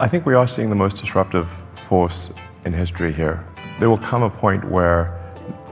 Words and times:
I 0.00 0.08
think 0.08 0.26
we 0.26 0.34
are 0.34 0.48
seeing 0.48 0.70
the 0.70 0.76
most 0.76 1.00
disruptive 1.00 1.46
force 1.88 2.28
in 2.64 2.72
history 2.72 3.12
here. 3.12 3.44
There 3.78 3.88
will 3.88 3.98
come 4.10 4.24
a 4.24 4.30
point 4.30 4.68
where 4.68 5.08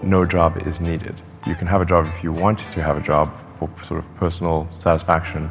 no 0.02 0.25
job 0.25 0.56
is 0.64 0.79
needed. 0.79 1.21
You 1.45 1.56
can 1.56 1.66
have 1.66 1.80
a 1.80 1.84
job 1.84 2.06
if 2.06 2.22
you 2.22 2.30
want 2.30 2.58
to 2.72 2.80
have 2.80 2.96
a 2.96 3.03
job 3.03 3.29
for 3.58 3.69
sort 3.82 3.98
of 3.98 4.06
personal 4.19 4.69
satisfaction, 4.71 5.50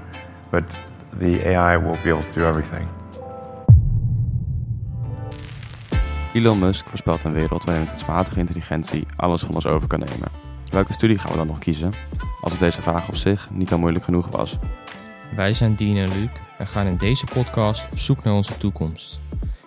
but 0.52 0.64
the 1.20 1.46
AI 1.50 1.76
will 1.76 1.98
be 2.04 2.10
able 2.10 2.24
to 2.24 2.32
do 2.32 2.46
everything. 2.46 2.88
Elon 6.34 6.60
Musk 6.60 6.88
voorspelt 6.88 7.24
een 7.24 7.34
wereld 7.34 7.64
waarin 7.64 7.88
kunstmatige 7.88 8.40
intelligentie 8.40 9.06
alles 9.16 9.42
van 9.42 9.56
ons 9.56 9.68
over 9.68 9.88
kan 9.88 10.00
nemen. 10.00 10.28
Welke 10.70 10.94
studie 10.94 11.18
gaan 11.18 11.32
we 11.32 11.38
dan 11.38 11.48
nog 11.48 11.60
kiezen? 11.60 11.92
Als 12.42 12.58
deze 12.58 12.82
vraag 12.82 13.08
op 13.08 13.16
zich 13.16 13.50
niet 13.52 13.72
al 13.72 13.80
moeilijk 13.80 14.06
genoeg 14.06 14.28
was. 14.30 14.58
Wij 15.36 15.54
zijn 15.54 15.76
Dean 15.76 15.98
en 15.98 16.20
Luc 16.20 16.30
en 16.58 16.68
gaan 16.68 16.88
in 16.88 16.98
deze 16.98 17.26
podcast 17.26 17.88
op 17.92 18.00
zoek 18.00 18.24
naar 18.24 18.34
onze 18.34 18.58
toekomst. 18.58 19.20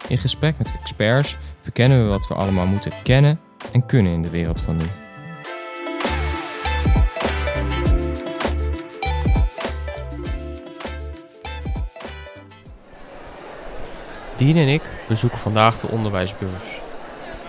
In 0.08 0.18
gesprek 0.18 0.58
met 0.58 0.72
experts 0.80 1.36
verkennen 1.60 2.02
we 2.02 2.08
wat 2.08 2.28
we 2.28 2.34
allemaal 2.34 2.66
moeten 2.66 2.92
kennen 3.02 3.40
en 3.72 3.86
kunnen 3.86 4.12
in 4.12 4.22
de 4.22 4.30
wereld 4.30 4.60
van 4.60 4.76
nu. 4.76 4.84
Dean 14.36 14.56
en 14.56 14.68
ik 14.68 14.82
bezoeken 15.08 15.38
vandaag 15.38 15.80
de 15.80 15.88
onderwijsbeurs. 15.88 16.80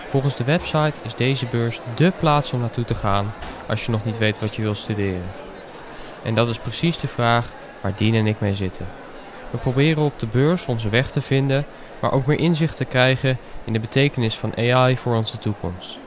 Volgens 0.08 0.36
de 0.36 0.44
website 0.44 0.94
is 1.02 1.14
deze 1.14 1.46
beurs 1.46 1.80
dé 1.94 2.10
plaats 2.10 2.52
om 2.52 2.60
naartoe 2.60 2.84
te 2.84 2.94
gaan 2.94 3.32
als 3.68 3.84
je 3.84 3.90
nog 3.90 4.04
niet 4.04 4.18
weet 4.18 4.38
wat 4.38 4.56
je 4.56 4.62
wil 4.62 4.74
studeren. 4.74 5.26
En 6.22 6.34
dat 6.34 6.48
is 6.48 6.58
precies 6.58 6.98
de 6.98 7.08
vraag 7.08 7.54
waar 7.86 7.96
Dean 7.96 8.14
en 8.14 8.26
ik 8.26 8.40
mee 8.40 8.54
zitten. 8.54 8.86
We 9.50 9.58
proberen 9.58 10.02
op 10.02 10.18
de 10.18 10.26
beurs 10.26 10.66
onze 10.66 10.88
weg 10.88 11.10
te 11.10 11.20
vinden, 11.20 11.64
maar 12.00 12.12
ook 12.12 12.26
meer 12.26 12.38
inzicht 12.38 12.76
te 12.76 12.84
krijgen 12.84 13.38
in 13.64 13.72
de 13.72 13.80
betekenis 13.80 14.38
van 14.38 14.56
AI 14.56 14.96
voor 14.96 15.14
onze 15.14 15.38
toekomst. 15.38 15.98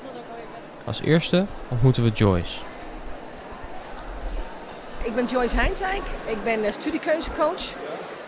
Als 0.86 1.02
eerste 1.02 1.46
ontmoeten 1.68 2.04
we 2.04 2.10
Joyce. 2.10 2.60
Ik 5.04 5.16
ben 5.16 5.26
Joyce 5.26 5.56
Heinsijk, 5.56 6.02
ik 6.26 6.44
ben 6.44 6.64
eh, 6.64 6.72
studiekeuzecoach. 6.72 7.76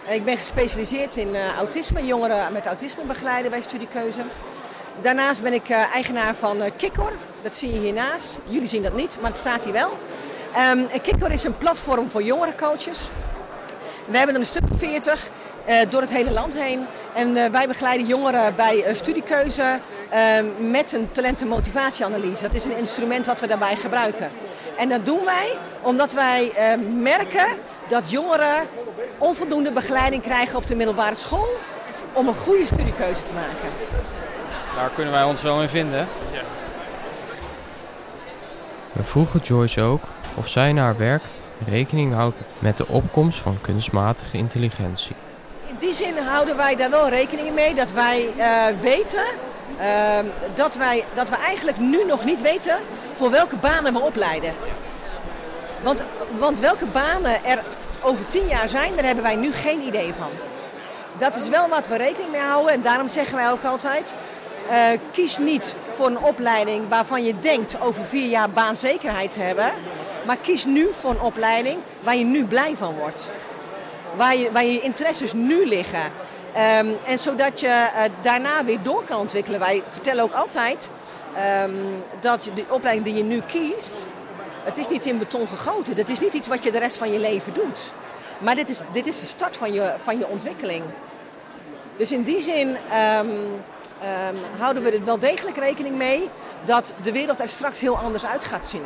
Eh, 0.08 0.16
Ik 0.16 0.26
ben 0.26 0.38
gespecialiseerd 0.38 1.16
in 1.16 1.36
eh, 1.36 1.56
autisme, 1.58 2.06
jongeren 2.06 2.54
met 2.54 2.66
autisme 2.66 3.04
begeleiden 3.04 3.52
bij 3.52 3.62
studiekeuze. 3.62 4.22
Daarnaast 5.02 5.44
ben 5.44 5.54
ik 5.54 5.70
eigenaar 5.70 6.36
van 6.36 6.62
Kikkor, 6.78 7.12
dat 7.44 7.56
zie 7.56 7.74
je 7.74 7.80
hiernaast. 7.80 8.38
Jullie 8.50 8.68
zien 8.68 8.84
dat 8.84 8.96
niet, 8.96 9.18
maar 9.22 9.30
het 9.30 9.40
staat 9.40 9.64
hier 9.64 9.74
wel. 9.74 9.98
Ehm, 10.56 10.80
en 10.92 11.02
Kikkor 11.02 11.32
is 11.32 11.44
een 11.44 11.58
platform 11.58 12.10
voor 12.10 12.24
jongerencoaches. 12.24 13.10
We 14.12 14.18
hebben 14.18 14.36
er 14.36 14.42
een 14.42 14.48
stuk 14.48 14.64
of 14.72 14.78
40 14.78 15.30
eh, 15.66 15.90
door 15.90 16.02
het 16.02 16.12
hele 16.12 16.32
land 16.32 16.58
heen. 16.58 16.86
En 17.14 17.36
eh, 17.36 17.52
wij 17.52 17.68
begeleiden 17.68 18.08
jongeren 18.08 18.56
bij 18.56 18.84
eh, 18.84 18.96
studiekeuze 18.96 19.80
ehm, 20.10 20.46
met 20.72 20.92
een 20.92 21.12
talent- 21.12 21.42
en 21.42 21.48
motivatieanalyse. 21.48 22.42
Dat 22.42 22.54
is 22.54 22.66
een 22.66 22.78
instrument 22.78 23.26
wat 23.26 23.40
we 23.40 23.48
daarbij 23.48 23.76
gebruiken. 23.76 24.30
En 24.78 24.90
dat 24.90 25.06
doen 25.06 25.26
wij 25.26 25.58
omdat 25.82 26.14
wij 26.14 26.52
eh, 26.52 26.78
merken 27.02 27.48
dat 27.88 28.12
jongeren 28.12 28.68
onvoldoende 29.18 29.72
begeleiding 29.72 30.24
krijgen 30.24 30.58
op 30.58 30.68
de 30.68 30.76
middelbare 30.76 31.16
school 31.16 31.48
om 32.14 32.28
een 32.28 32.36
goede 32.36 32.66
studiekeuze 32.66 33.24
te 33.24 33.34
maken. 33.34 33.70
Daar 34.76 34.90
kunnen 34.90 35.14
wij 35.14 35.24
ons 35.24 35.42
wel 35.42 35.62
in 35.62 35.70
vinden. 35.70 36.08
We 38.92 39.04
vroegen 39.04 39.40
Joyce 39.40 39.82
ook 39.82 40.04
of 40.36 40.48
zij 40.48 40.72
na 40.74 40.82
haar 40.82 40.98
werk 40.98 41.24
rekening 41.68 42.14
houdt 42.14 42.36
met 42.60 42.78
de 42.78 42.88
opkomst 42.88 43.40
van 43.40 43.62
kunstmatige 43.62 44.38
intelligentie. 44.38 45.16
In 45.68 45.76
die 45.78 45.94
zin 45.94 46.18
houden 46.18 46.58
wij 46.58 46.76
daar 46.76 46.90
wel 46.90 47.10
rekening 47.10 47.54
mee 47.54 47.74
dat 47.74 47.92
wij 47.92 48.30
eh, 48.38 48.80
weten 48.80 49.24
ehm, 49.80 50.26
dat, 50.54 50.76
wij, 50.76 51.04
dat 51.14 51.30
we 51.30 51.36
eigenlijk 51.36 51.78
nu 51.78 52.06
nog 52.06 52.26
niet 52.26 52.42
weten 52.42 52.78
voor 53.14 53.32
welke 53.32 53.56
banen 53.56 53.94
we 53.94 54.00
opleiden. 54.00 54.54
Want, 55.84 56.04
want 56.38 56.60
welke 56.60 56.86
banen 56.86 57.46
er 57.46 57.64
over 58.02 58.28
tien 58.28 58.48
jaar 58.48 58.70
zijn, 58.70 58.96
daar 58.96 59.06
hebben 59.06 59.24
wij 59.24 59.36
nu 59.36 59.52
geen 59.52 59.82
idee 59.82 60.14
van. 60.14 60.30
Dat 61.18 61.36
is 61.36 61.50
wel 61.50 61.70
wat 61.70 61.88
we 61.88 61.96
rekening 61.96 62.32
mee 62.32 62.42
houden 62.42 62.74
en 62.74 62.82
daarom 62.82 63.08
zeggen 63.08 63.36
wij 63.36 63.52
ook 63.52 63.64
altijd... 63.64 64.16
eh, 64.70 65.00
kies 65.12 65.38
niet 65.38 65.76
voor 65.94 66.08
een 66.08 66.20
opleiding 66.20 66.90
waarvan 66.90 67.24
je 67.24 67.40
denkt 67.40 67.82
over 67.82 68.06
vier 68.06 68.30
jaar 68.30 68.50
baanzekerheid 68.50 69.32
te 69.32 69.40
hebben. 69.40 69.72
Maar 70.26 70.38
kies 70.38 70.66
nu 70.66 70.88
voor 70.92 71.12
een 71.12 71.22
opleiding 71.22 71.80
waar 72.04 72.18
je 72.18 72.24
nu 72.24 72.46
blij 72.46 72.76
van 72.76 72.94
wordt 72.94 73.32
waar 74.16 74.36
je, 74.36 74.52
waar 74.52 74.66
je 74.66 74.82
interesses 74.82 75.34
nu 75.34 75.68
liggen. 75.68 76.12
Ehm, 76.54 76.88
en 77.06 77.20
zodat 77.20 77.60
je 77.60 77.68
eh, 77.68 78.04
daarna 78.22 78.66
weer 78.66 78.82
door 78.82 79.04
kan 79.04 79.20
ontwikkelen. 79.20 79.60
Wij 79.60 79.84
vertellen 79.88 80.24
ook 80.24 80.34
altijd 80.34 80.90
ehm, 81.36 81.72
dat 82.20 82.50
de 82.56 82.66
opleiding 82.70 83.06
die 83.06 83.16
je 83.16 83.24
nu 83.24 83.42
kiest, 83.42 84.06
het 84.64 84.78
is 84.78 84.88
niet 84.88 85.06
in 85.06 85.18
beton 85.18 85.48
gegoten. 85.48 85.96
Dat 85.96 86.10
is 86.10 86.20
niet 86.20 86.34
iets 86.34 86.48
wat 86.48 86.64
je 86.64 86.72
de 86.72 86.80
rest 86.80 86.98
van 86.98 87.12
je 87.12 87.20
leven 87.20 87.54
doet. 87.54 87.94
Maar 88.38 88.56
dit 88.56 88.70
is, 88.70 88.82
dit 88.92 89.08
is 89.08 89.20
de 89.20 89.26
start 89.26 89.58
van 89.58 89.74
je, 89.74 89.94
van 89.98 90.18
je 90.18 90.28
ontwikkeling. 90.28 90.84
Dus 91.98 92.12
in 92.12 92.24
die 92.24 92.42
zin 92.42 92.78
ehm, 92.92 93.28
ehm, 94.02 94.36
houden 94.60 94.84
we 94.84 94.92
er 94.92 95.06
wel 95.06 95.20
degelijk 95.20 95.58
rekening 95.58 95.96
mee 95.96 96.30
dat 96.66 96.96
de 97.02 97.12
wereld 97.12 97.40
er 97.40 97.48
straks 97.48 97.80
heel 97.80 97.98
anders 97.98 98.26
uit 98.26 98.44
gaat 98.44 98.68
zien. 98.68 98.84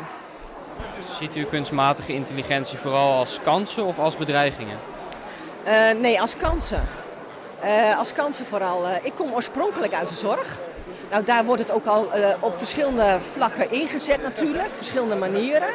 Ziet 1.20 1.36
u 1.36 1.44
kunstmatige 1.44 2.14
intelligentie 2.14 2.78
vooral 2.78 3.14
als 3.14 3.40
kansen 3.44 3.86
of 3.86 4.00
als 4.00 4.18
bedreigingen? 4.18 4.78
Eh, 5.64 5.92
nee, 6.00 6.22
als 6.22 6.38
kansen. 6.38 6.88
Eh, 7.59 7.98
als 7.98 8.14
kansen 8.14 8.46
vooral. 8.46 8.88
Eh, 8.88 8.92
ik 9.02 9.14
kom 9.16 9.34
oorspronkelijk 9.34 9.94
uit 9.94 10.09
de 10.09 10.16
zorg. 10.16 10.59
Nou, 11.09 11.24
daar 11.24 11.46
wordt 11.46 11.62
het 11.62 11.72
ook 11.72 11.86
al 11.86 12.09
op 12.40 12.58
verschillende 12.58 13.18
vlakken 13.32 13.72
ingezet 13.72 14.22
natuurlijk, 14.22 14.70
verschillende 14.76 15.16
manieren. 15.16 15.68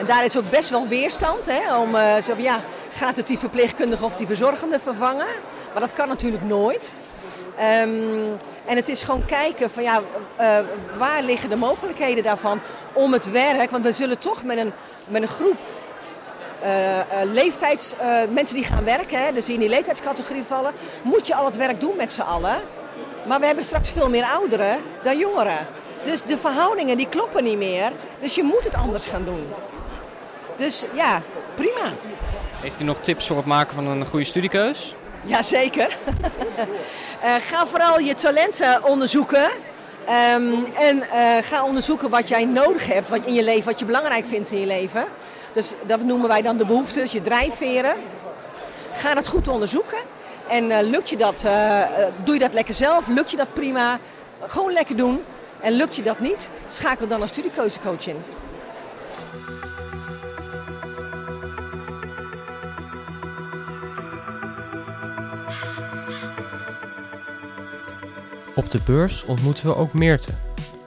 En 0.00 0.06
daar 0.06 0.24
is 0.24 0.36
ook 0.36 0.50
best 0.50 0.70
wel 0.70 0.88
weerstand 0.88 1.46
hè, 1.46 1.76
om 1.76 1.94
eh, 1.94 2.14
zo 2.14 2.34
van, 2.34 2.42
ja, 2.42 2.60
gaat 2.92 3.16
het 3.16 3.26
die 3.26 3.38
verpleegkundige 3.38 4.04
of 4.04 4.16
die 4.16 4.26
verzorgende 4.26 4.78
vervangen? 4.80 5.26
Maar 5.72 5.80
dat 5.80 5.92
kan 5.92 6.08
natuurlijk 6.08 6.44
nooit. 6.44 6.94
Ehm, 7.56 7.88
en 8.66 8.76
het 8.76 8.88
is 8.88 9.02
gewoon 9.02 9.24
kijken 9.24 9.70
van 9.70 9.82
ja, 9.82 10.00
eh, 10.36 10.58
waar 10.98 11.22
liggen 11.22 11.48
de 11.50 11.56
mogelijkheden 11.56 12.22
daarvan 12.22 12.60
om 12.92 13.12
het 13.12 13.30
werk, 13.30 13.70
want 13.70 13.84
we 13.84 13.92
zullen 13.92 14.18
toch 14.18 14.44
met 14.44 14.58
een, 14.58 14.72
met 15.08 15.22
een 15.22 15.28
groep 15.28 15.56
eh, 16.62 16.70
leeftijds, 17.24 17.94
mensen 18.32 18.56
die 18.56 18.64
gaan 18.64 18.84
werken, 18.84 19.24
hè, 19.24 19.32
dus 19.32 19.44
die 19.44 19.54
in 19.54 19.60
die 19.60 19.68
leeftijdscategorie 19.68 20.44
vallen, 20.44 20.72
moet 21.02 21.26
je 21.26 21.34
al 21.34 21.44
het 21.44 21.56
werk 21.56 21.80
doen 21.80 21.96
met 21.96 22.12
z'n 22.12 22.20
allen. 22.20 22.56
Maar 23.26 23.40
we 23.40 23.46
hebben 23.46 23.64
straks 23.64 23.90
veel 23.90 24.08
meer 24.08 24.24
ouderen 24.24 24.78
dan 25.02 25.18
jongeren. 25.18 25.66
Dus 26.04 26.22
de 26.22 26.38
verhoudingen 26.38 26.96
die 26.96 27.08
kloppen 27.08 27.44
niet 27.44 27.58
meer. 27.58 27.92
Dus 28.18 28.34
je 28.34 28.42
moet 28.42 28.64
het 28.64 28.74
anders 28.74 29.06
gaan 29.06 29.24
doen. 29.24 29.46
Dus 30.60 30.84
ja, 30.94 31.22
prima. 31.54 31.92
Heeft 32.60 32.80
u 32.80 32.84
nog 32.84 33.00
tips 33.00 33.26
voor 33.26 33.36
het 33.36 33.46
maken 33.46 33.74
van 33.74 33.86
een 33.86 34.06
goede 34.06 34.24
studiekeus? 34.24 34.94
Jazeker. 35.24 35.96
Eh 37.22 37.34
ga 37.34 37.66
vooral 37.66 37.98
je 37.98 38.14
talenten 38.14 38.84
onderzoeken. 38.84 39.48
Ehm, 40.06 40.54
en 40.78 41.10
eh, 41.10 41.42
ga 41.42 41.64
onderzoeken 41.64 42.10
wat 42.10 42.28
jij 42.28 42.44
nodig 42.44 42.86
hebt 42.86 43.08
wat 43.08 43.26
in 43.26 43.34
je 43.34 43.42
leven, 43.42 43.64
wat 43.64 43.78
je 43.78 43.84
belangrijk 43.84 44.26
vindt 44.26 44.50
in 44.50 44.60
je 44.60 44.66
leven. 44.66 45.04
Dus 45.52 45.72
dat 45.86 46.02
noemen 46.02 46.28
wij 46.28 46.42
dan 46.42 46.56
de 46.56 46.66
behoeftes, 46.66 47.12
je 47.12 47.22
drijfveren. 47.22 47.96
Ga 48.92 49.14
dat 49.14 49.28
goed 49.28 49.48
onderzoeken. 49.48 49.98
En 50.48 50.70
eh, 50.70 50.86
lukt 50.86 51.10
je 51.10 51.16
dat, 51.16 51.46
doe 52.24 52.34
je 52.34 52.40
dat 52.40 52.52
lekker 52.52 52.74
zelf, 52.74 53.06
lukt 53.08 53.30
je 53.30 53.36
dat 53.36 53.52
prima, 53.52 53.98
gewoon 54.46 54.72
lekker 54.72 54.96
doen. 54.96 55.24
En 55.60 55.72
lukt 55.72 55.96
je 55.96 56.02
dat 56.02 56.20
niet, 56.20 56.50
schakel 56.66 57.06
dan 57.06 57.22
een 57.22 57.28
studiekeuzecoach 57.28 58.06
in. 58.06 58.24
Op 68.60 68.70
de 68.70 68.80
beurs 68.86 69.24
ontmoeten 69.24 69.66
we 69.66 69.76
ook 69.76 69.92
Meerte. 69.92 70.32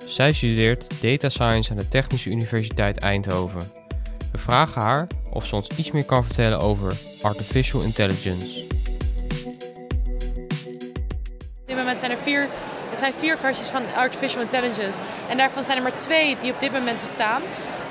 Zij 0.05 0.33
studeert 0.33 1.01
Data 1.01 1.29
Science 1.29 1.71
aan 1.71 1.77
de 1.77 1.87
Technische 1.87 2.29
Universiteit 2.29 2.99
Eindhoven. 2.99 3.61
We 4.31 4.37
vragen 4.37 4.81
haar 4.81 5.07
of 5.29 5.45
ze 5.45 5.55
ons 5.55 5.69
iets 5.77 5.91
meer 5.91 6.05
kan 6.05 6.25
vertellen 6.25 6.59
over 6.59 6.95
artificial 7.21 7.81
intelligence. 7.81 8.63
Op 11.59 11.65
dit 11.65 11.75
moment 11.75 11.99
zijn 11.99 12.11
er 12.11 12.17
vier, 12.17 12.47
er 13.01 13.13
vier 13.17 13.37
versies 13.37 13.67
van 13.67 13.81
artificial 13.95 14.41
intelligence. 14.41 15.01
En 15.29 15.37
daarvan 15.37 15.63
zijn 15.63 15.77
er 15.77 15.83
maar 15.83 15.95
twee 15.95 16.37
die 16.41 16.53
op 16.53 16.59
dit 16.59 16.71
moment 16.71 17.01
bestaan. 17.01 17.41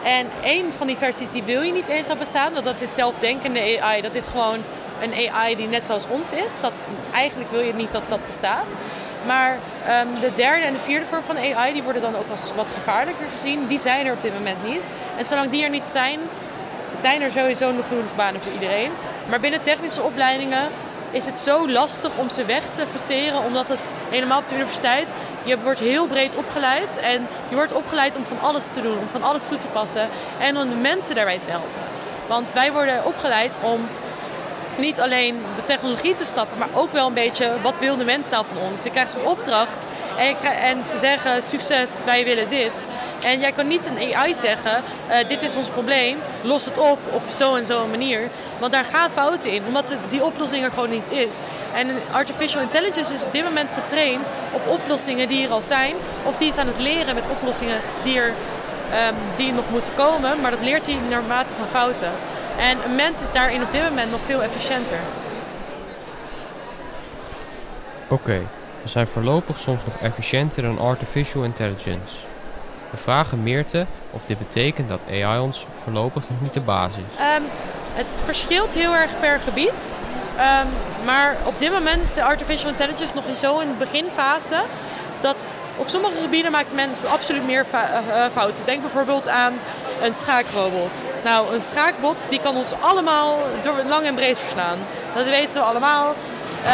En 0.04 0.26
één 0.42 0.72
van 0.72 0.86
die 0.86 0.96
versies 0.96 1.30
die 1.30 1.42
wil 1.42 1.62
je 1.62 1.72
niet 1.72 1.88
eens 1.88 2.08
al 2.08 2.16
bestaan, 2.16 2.52
want 2.52 2.64
dat 2.64 2.80
is 2.80 2.94
zelfdenkende 2.94 3.80
AI. 3.80 4.02
Dat 4.02 4.14
is 4.14 4.28
gewoon 4.28 4.58
een 5.02 5.30
AI 5.30 5.56
die 5.56 5.68
net 5.68 5.84
zoals 5.84 6.06
ons 6.08 6.32
is. 6.32 6.60
Dat, 6.60 6.86
eigenlijk 7.12 7.50
wil 7.50 7.60
je 7.60 7.74
niet 7.74 7.92
dat 7.92 8.02
dat 8.08 8.26
bestaat. 8.26 8.66
Maar 9.26 9.58
ehm, 9.86 10.06
de 10.20 10.30
derde 10.34 10.64
en 10.64 10.72
de 10.72 10.78
vierde 10.78 11.06
vorm 11.06 11.22
van 11.22 11.36
AI 11.36 11.72
die 11.72 11.82
worden 11.82 12.02
dan 12.02 12.16
ook 12.16 12.30
als 12.30 12.52
wat 12.56 12.70
gevaarlijker 12.70 13.26
gezien. 13.34 13.66
Die 13.66 13.78
zijn 13.78 14.06
er 14.06 14.12
op 14.12 14.22
dit 14.22 14.34
moment 14.34 14.64
niet. 14.64 14.84
En 15.16 15.24
zolang 15.24 15.50
die 15.50 15.64
er 15.64 15.70
niet 15.70 15.86
zijn, 15.86 16.20
zijn 16.94 17.22
er 17.22 17.30
sowieso 17.30 17.72
nog 17.72 17.86
genoeg 17.88 18.14
banen 18.16 18.40
voor 18.40 18.52
iedereen. 18.52 18.90
Maar 19.28 19.40
binnen 19.40 19.62
technische 19.62 20.02
opleidingen 20.02 20.68
is 21.10 21.26
het 21.26 21.38
zo 21.38 21.70
lastig 21.70 22.10
om 22.16 22.30
ze 22.30 22.44
weg 22.44 22.62
te 22.74 22.86
verseren, 22.86 23.42
omdat 23.42 23.68
het 23.68 23.92
helemaal 24.08 24.38
op 24.38 24.48
de 24.48 24.54
universiteit, 24.54 25.12
je 25.42 25.58
wordt 25.58 25.80
heel 25.80 26.06
breed 26.06 26.36
opgeleid 26.36 26.98
en 27.02 27.26
je 27.48 27.54
wordt 27.54 27.72
opgeleid 27.72 28.16
om 28.16 28.24
van 28.24 28.40
alles 28.40 28.72
te 28.72 28.80
doen, 28.80 28.98
om 28.98 29.08
van 29.12 29.22
alles 29.22 29.48
toe 29.48 29.58
te 29.58 29.66
passen 29.66 30.08
en 30.38 30.56
om 30.56 30.68
de 30.68 30.74
mensen 30.74 31.14
daarbij 31.14 31.38
te 31.38 31.50
helpen. 31.50 31.80
Want 32.26 32.52
wij 32.52 32.72
worden 32.72 33.04
opgeleid 33.04 33.58
om 33.60 33.88
niet 34.76 35.00
alleen 35.00 35.36
de 35.56 35.64
technologie 35.64 36.14
te 36.14 36.24
stappen, 36.24 36.58
maar 36.58 36.68
ook 36.72 36.92
wel 36.92 37.06
een 37.06 37.14
beetje 37.14 37.50
wat 37.62 37.78
wil 37.78 37.96
de 37.96 38.04
mens 38.04 38.28
nou 38.30 38.44
van 38.48 38.70
ons. 38.70 38.82
Je 38.82 38.90
krijgt 38.90 39.14
een 39.14 39.26
opdracht 39.26 39.86
en, 40.18 40.36
krijgt, 40.36 40.60
en 40.60 40.86
te 40.86 40.98
zeggen 40.98 41.42
succes, 41.42 41.90
wij 42.04 42.24
willen 42.24 42.48
dit. 42.48 42.86
En 43.24 43.40
jij 43.40 43.52
kan 43.52 43.66
niet 43.66 43.86
een 43.86 44.14
AI 44.14 44.34
zeggen, 44.34 44.82
uh, 45.10 45.28
dit 45.28 45.42
is 45.42 45.56
ons 45.56 45.68
probleem, 45.68 46.18
los 46.42 46.64
het 46.64 46.78
op 46.78 46.98
op 47.12 47.22
zo 47.30 47.54
en 47.54 47.66
zo 47.66 47.82
een 47.82 47.90
manier. 47.90 48.28
Want 48.58 48.72
daar 48.72 48.84
gaan 48.84 49.10
fouten 49.10 49.50
in, 49.50 49.62
omdat 49.66 49.94
die 50.08 50.24
oplossing 50.24 50.64
er 50.64 50.70
gewoon 50.70 50.90
niet 50.90 51.10
is. 51.10 51.38
En 51.74 51.88
artificial 52.10 52.62
intelligence 52.62 53.12
is 53.12 53.24
op 53.24 53.32
dit 53.32 53.44
moment 53.44 53.72
getraind 53.72 54.32
op 54.52 54.66
oplossingen 54.66 55.28
die 55.28 55.44
er 55.44 55.52
al 55.52 55.62
zijn, 55.62 55.94
of 56.24 56.38
die 56.38 56.48
is 56.48 56.56
aan 56.56 56.66
het 56.66 56.78
leren 56.78 57.14
met 57.14 57.28
oplossingen 57.28 57.80
die 58.02 58.18
er 58.18 58.34
um, 58.92 59.14
die 59.36 59.52
nog 59.52 59.70
moeten 59.70 59.94
komen, 59.94 60.40
maar 60.40 60.50
dat 60.50 60.60
leert 60.60 60.86
hij 60.86 60.96
naarmate 61.10 61.54
van 61.54 61.66
fouten. 61.66 62.10
En 62.58 62.78
een 62.84 62.94
mens 62.94 63.22
is 63.22 63.32
daarin 63.32 63.62
op 63.62 63.72
dit 63.72 63.82
moment 63.82 64.10
nog 64.10 64.20
veel 64.26 64.42
efficiënter. 64.42 64.98
Oké, 68.08 68.40
we 68.82 68.88
zijn 68.88 69.06
voorlopig 69.06 69.58
soms 69.58 69.84
nog 69.84 69.96
efficiënter 70.00 70.62
dan 70.62 70.78
artificial 70.78 71.42
intelligence. 71.42 72.26
We 72.90 72.96
vragen 72.96 73.42
Meerte 73.42 73.86
of 74.10 74.24
dit 74.24 74.38
betekent 74.38 74.88
dat 74.88 75.00
AI 75.10 75.40
ons 75.40 75.66
voorlopig 75.70 76.22
nog 76.28 76.40
niet 76.40 76.52
de 76.52 76.60
basis 76.60 76.96
is. 76.96 77.24
Um, 77.36 77.42
het 77.92 78.22
verschilt 78.24 78.74
heel 78.74 78.94
erg 78.94 79.10
per 79.20 79.38
gebied. 79.38 79.96
Um, 80.36 80.68
maar 81.04 81.36
op 81.44 81.58
dit 81.58 81.72
moment 81.72 82.02
is 82.02 82.12
de 82.12 82.24
artificial 82.24 82.70
intelligence 82.70 83.14
nog 83.14 83.24
in 83.24 83.34
zo'n 83.34 83.78
beginfase 83.78 84.62
dat 85.22 85.56
op 85.76 85.88
sommige 85.88 86.20
gebieden 86.22 86.52
maakt 86.52 86.74
mensen 86.74 87.10
absoluut 87.10 87.46
meer 87.46 87.66
eh, 87.70 88.24
fouten. 88.32 88.64
Denk 88.64 88.80
bijvoorbeeld 88.80 89.28
aan 89.28 89.52
een 90.02 90.14
schaakrobot. 90.14 91.04
Nou, 91.24 91.54
een 91.54 91.62
schaakbot 91.62 92.26
die 92.28 92.40
kan 92.40 92.56
ons 92.56 92.72
allemaal 92.80 93.38
door 93.62 93.82
lang 93.88 94.06
en 94.06 94.14
breed 94.14 94.38
verslaan. 94.38 94.78
Dat 95.14 95.24
weten 95.24 95.60
we 95.60 95.66
allemaal. 95.66 96.14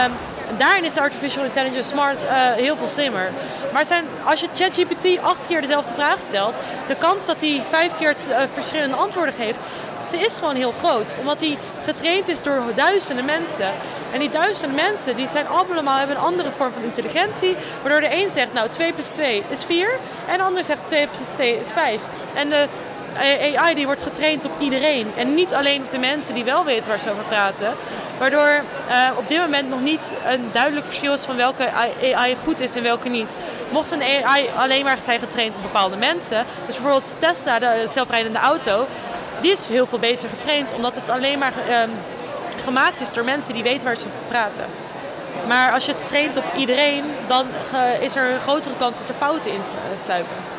Um, 0.05 0.12
daarin 0.56 0.85
is 0.85 0.93
de 0.93 1.00
artificial 1.00 1.45
intelligence 1.45 1.91
smart 1.91 2.19
uh, 2.23 2.53
heel 2.53 2.77
veel 2.77 2.89
slimmer. 2.89 3.31
Maar 3.73 3.87
zijn, 3.87 4.05
als 4.25 4.41
je 4.41 4.49
ChatGPT 4.55 5.23
acht 5.23 5.47
keer 5.47 5.61
dezelfde 5.61 5.93
vraag 5.93 6.23
stelt, 6.23 6.55
de 6.87 6.95
kans 6.95 7.27
dat 7.27 7.41
hij 7.41 7.62
vijf 7.69 7.97
keer 7.97 8.15
uh, 8.29 8.37
verschillende 8.53 8.97
antwoorden 8.97 9.35
geeft, 9.35 9.59
ze 10.03 10.19
is 10.19 10.37
gewoon 10.37 10.55
heel 10.55 10.75
groot. 10.79 11.17
Omdat 11.21 11.41
hij 11.41 11.59
getraind 11.85 12.29
is 12.29 12.43
door 12.43 12.62
duizenden 12.75 13.25
mensen. 13.25 13.71
En 14.12 14.19
die 14.19 14.31
duizenden 14.31 14.77
mensen 14.77 15.17
die 15.17 15.29
zijn 15.29 15.49
allemaal 15.49 15.99
hebben 15.99 16.17
een 16.17 16.23
andere 16.23 16.50
vorm 16.50 16.73
van 16.73 16.83
intelligentie. 16.83 17.56
Waardoor 17.83 18.00
de 18.00 18.17
een 18.17 18.31
zegt, 18.31 18.53
nou 18.53 18.69
2 18.69 18.93
plus 18.93 19.09
2 19.09 19.43
is 19.49 19.65
4. 19.65 19.91
En 20.29 20.37
de 20.37 20.43
ander 20.43 20.65
zegt 20.65 20.89
2 20.89 21.06
plus 21.06 21.29
2 21.29 21.59
is 21.59 21.69
5. 21.69 22.00
En 22.35 22.49
de 22.49 22.67
AI 23.56 23.75
die 23.75 23.87
wordt 23.87 24.03
getraind 24.03 24.45
op 24.45 24.53
iedereen. 24.59 25.06
En 25.17 25.35
niet 25.35 25.55
alleen 25.55 25.83
op 25.83 25.91
de 25.91 25.99
mensen 25.99 26.35
die 26.35 26.45
wel 26.45 26.65
weten 26.65 26.89
waar 26.89 27.00
ze 27.00 27.11
over 27.11 27.25
praten. 27.25 27.75
Waardoor 28.19 28.62
uh, 28.91 29.11
op 29.17 29.29
dit 29.29 29.38
moment 29.38 29.69
nog 29.69 29.81
niet 29.81 30.15
een 30.26 30.50
duidelijk 30.53 30.87
verschil 30.87 31.12
is 31.12 31.25
van 31.25 31.37
welke 31.37 31.70
AI 32.15 32.37
goed 32.44 32.61
is 32.61 32.75
en 32.75 32.82
welke 32.82 33.09
niet. 33.09 33.37
Mocht 33.70 33.91
een 33.91 34.03
AI 34.03 34.49
alleen 34.56 34.85
maar 34.85 35.03
zijn 35.03 35.19
getraind 35.19 35.56
op 35.56 35.62
bepaalde 35.62 35.97
mensen. 35.97 36.44
Dus 36.67 36.75
bijvoorbeeld 36.75 37.15
Tesla, 37.19 37.59
de 37.59 37.85
zelfrijdende 37.88 38.38
auto. 38.38 38.87
Die 39.41 39.50
is 39.50 39.67
heel 39.67 39.87
veel 39.87 39.99
beter 39.99 40.29
getraind 40.29 40.73
omdat 40.73 40.94
het 40.94 41.11
alleen 41.11 41.38
maar 41.38 41.53
um, 41.82 41.91
gemaakt 42.65 43.00
is 43.00 43.12
door 43.12 43.25
mensen 43.25 43.55
die 43.55 43.62
weten 43.62 43.85
waar 43.85 43.97
ze 43.97 44.06
over 44.06 44.29
praten. 44.29 44.64
Maar 45.49 45.73
als 45.73 45.87
je 45.87 45.93
het 45.93 46.09
traint 46.09 46.37
op 46.37 46.44
iedereen, 46.56 47.05
dan 47.26 47.47
uh, 47.75 48.03
is 48.03 48.17
er 48.17 48.31
een 48.31 48.41
grotere 48.41 48.75
kans 48.79 48.99
dat 48.99 49.09
er 49.09 49.14
fouten 49.14 49.53
in 49.53 49.61
sluipen. 50.05 50.58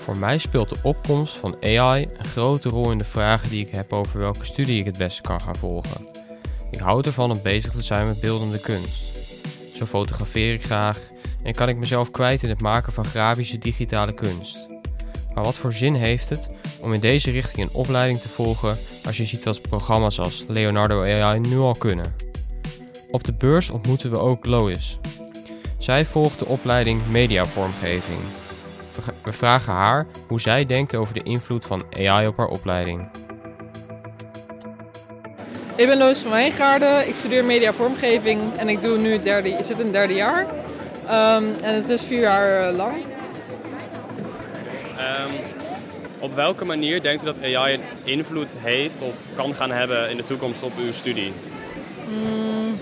Voor 0.00 0.16
mij 0.16 0.38
speelt 0.38 0.68
de 0.68 0.76
opkomst 0.82 1.36
van 1.36 1.56
AI 1.62 2.08
een 2.18 2.24
grote 2.24 2.68
rol 2.68 2.90
in 2.90 2.98
de 2.98 3.04
vragen 3.04 3.50
die 3.50 3.66
ik 3.66 3.74
heb 3.74 3.92
over 3.92 4.18
welke 4.18 4.44
studie 4.44 4.78
ik 4.78 4.84
het 4.84 4.98
beste 4.98 5.22
kan 5.22 5.40
gaan 5.40 5.56
volgen. 5.56 6.06
Ik 6.70 6.78
houd 6.78 7.06
ervan 7.06 7.30
om 7.30 7.42
bezig 7.42 7.72
te 7.72 7.82
zijn 7.82 8.06
met 8.06 8.20
beeldende 8.20 8.60
kunst. 8.60 9.04
Zo 9.74 9.86
fotografeer 9.86 10.52
ik 10.52 10.64
graag 10.64 10.98
en 11.42 11.54
kan 11.54 11.68
ik 11.68 11.76
mezelf 11.76 12.10
kwijt 12.10 12.42
in 12.42 12.48
het 12.48 12.60
maken 12.60 12.92
van 12.92 13.04
grafische 13.04 13.58
digitale 13.58 14.14
kunst. 14.14 14.66
Maar 15.34 15.44
wat 15.44 15.56
voor 15.56 15.72
zin 15.72 15.94
heeft 15.94 16.28
het 16.28 16.48
om 16.80 16.92
in 16.92 17.00
deze 17.00 17.30
richting 17.30 17.68
een 17.68 17.74
opleiding 17.74 18.20
te 18.20 18.28
volgen 18.28 18.76
als 19.06 19.16
je 19.16 19.24
ziet 19.24 19.44
wat 19.44 19.62
programma's 19.62 20.18
als 20.18 20.44
Leonardo 20.48 21.02
AI 21.02 21.38
nu 21.38 21.58
al 21.58 21.74
kunnen? 21.78 22.14
Op 23.10 23.24
de 23.24 23.32
beurs 23.32 23.70
ontmoeten 23.70 24.10
we 24.10 24.18
ook 24.18 24.46
Lois. 24.46 24.98
Zij 25.78 26.04
volgt 26.04 26.38
de 26.38 26.46
opleiding 26.46 27.06
mediavormgeving 27.06 28.20
we 29.22 29.32
vragen 29.32 29.72
haar 29.72 30.06
hoe 30.28 30.40
zij 30.40 30.66
denkt 30.66 30.94
over 30.94 31.14
de 31.14 31.22
invloed 31.22 31.64
van 31.64 31.82
AI 31.96 32.26
op 32.26 32.36
haar 32.36 32.48
opleiding. 32.48 33.08
Ik 35.76 35.86
ben 35.86 35.98
Loos 35.98 36.18
van 36.18 36.30
Wijngaarden. 36.30 37.08
Ik 37.08 37.14
studeer 37.14 37.44
media 37.44 37.72
vormgeving 37.72 38.40
en 38.56 38.68
ik 38.68 38.82
doe 38.82 38.98
nu 38.98 39.12
het 39.12 39.22
derde, 39.22 39.48
ik 39.48 39.64
zit 39.64 39.78
in 39.78 39.84
het 39.84 39.92
derde 39.92 40.14
jaar. 40.14 40.40
Um, 40.40 41.52
en 41.62 41.74
het 41.74 41.88
is 41.88 42.02
vier 42.02 42.20
jaar 42.20 42.70
uh, 42.70 42.76
lang. 42.76 42.94
Um, 42.94 45.32
op 46.18 46.34
welke 46.34 46.64
manier 46.64 47.02
denkt 47.02 47.22
u 47.22 47.24
dat 47.24 47.42
AI 47.42 47.74
een 47.74 47.80
invloed 48.04 48.54
heeft 48.56 49.00
of 49.00 49.14
kan 49.34 49.54
gaan 49.54 49.70
hebben 49.70 50.10
in 50.10 50.16
de 50.16 50.24
toekomst 50.24 50.62
op 50.62 50.72
uw 50.78 50.92
studie? 50.92 51.32
Mm, 52.08 52.80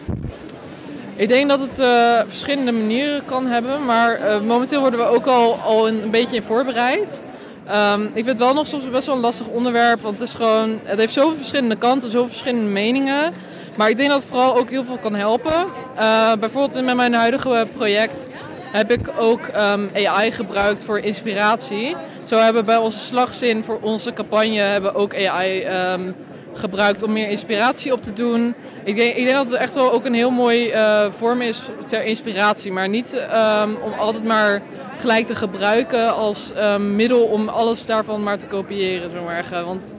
ik 1.19 1.29
denk 1.29 1.49
dat 1.49 1.61
het 1.61 1.79
uh, 1.79 2.21
verschillende 2.27 2.73
manieren 2.73 3.25
kan 3.25 3.47
hebben, 3.47 3.85
maar 3.85 4.21
uh, 4.21 4.41
momenteel 4.41 4.81
worden 4.81 5.01
we 5.01 5.07
ook 5.07 5.27
al, 5.27 5.55
al 5.55 5.89
een, 5.89 6.11
beetje 6.11 6.37
in 6.37 6.43
voorbereid. 6.43 7.23
Um, 7.93 8.05
ik 8.05 8.13
vind 8.13 8.27
het 8.27 8.39
wel 8.39 8.55
nog 8.55 8.67
soms 8.67 8.91
best 8.91 9.07
wel 9.07 9.15
een 9.15 9.21
lastig 9.21 9.47
onderwerp, 9.47 10.01
want 10.01 10.21
het, 10.21 10.29
is 10.29 10.35
gewoon, 10.35 10.81
het 10.85 10.99
heeft 10.99 11.13
zoveel 11.13 11.37
verschillende 11.37 11.77
kanten, 11.77 12.11
zoveel 12.11 12.29
verschillende 12.29 12.71
meningen. 12.71 13.33
Maar 13.77 13.89
ik 13.89 13.97
denk 13.97 14.11
dat 14.11 14.21
het 14.21 14.31
vooral 14.31 14.57
ook 14.57 14.71
heel 14.71 14.85
veel 14.85 14.99
kan 14.99 15.15
helpen. 15.15 15.67
Uh, 15.99 16.33
bijvoorbeeld 16.33 16.85
met 16.85 16.97
mijn 16.97 17.15
huidige 17.15 17.67
project 17.77 18.29
heb 18.73 18.91
ik 18.91 19.11
ook 19.19 19.47
um, 19.47 19.91
AI 19.95 20.33
gebruikt 20.33 20.85
voor 20.85 20.99
inspiratie. 20.99 21.97
Zo 22.25 22.37
hebben 22.37 22.61
we 22.61 22.67
bij 22.67 22.77
onze 22.77 22.99
slagzin 22.99 23.65
voor 23.65 23.79
onze 23.81 24.13
campagne 24.13 24.61
hebben 24.61 24.95
ook 24.95 25.15
AI 25.15 25.67
um, 25.93 26.15
gebruikt 26.53 27.03
om 27.03 27.13
meer 27.13 27.29
inspiratie 27.29 27.93
op 27.93 28.03
te 28.03 28.13
doen. 28.13 28.55
Ik 28.85 28.97
denk, 28.97 29.15
ik 29.15 29.25
denk 29.25 29.37
dat 29.37 29.47
het 29.47 29.55
echt 29.55 29.75
wel 29.75 29.93
ook 29.93 30.05
een 30.05 30.15
heel 30.15 30.31
mooi 30.31 30.73
uh, 30.73 31.07
vorm 31.17 31.41
is 31.43 31.69
ter 31.87 32.05
inspiratie. 32.05 32.73
Maar 32.73 32.89
niet 32.89 33.15
um, 33.15 33.77
om 33.77 33.93
altijd 33.93 34.25
maar 34.25 34.63
gelijk 34.99 35.27
te 35.27 35.35
gebruiken 35.35 36.15
als 36.15 36.53
um, 36.57 36.97
middel 36.97 37.23
om 37.23 37.49
alles 37.49 37.87
daarvan 37.87 38.23
maar 38.23 38.39
te 38.39 38.47
kopiëren. 38.47 39.11
Zo 39.11 39.29
erg. 39.29 39.51
Want 39.51 39.93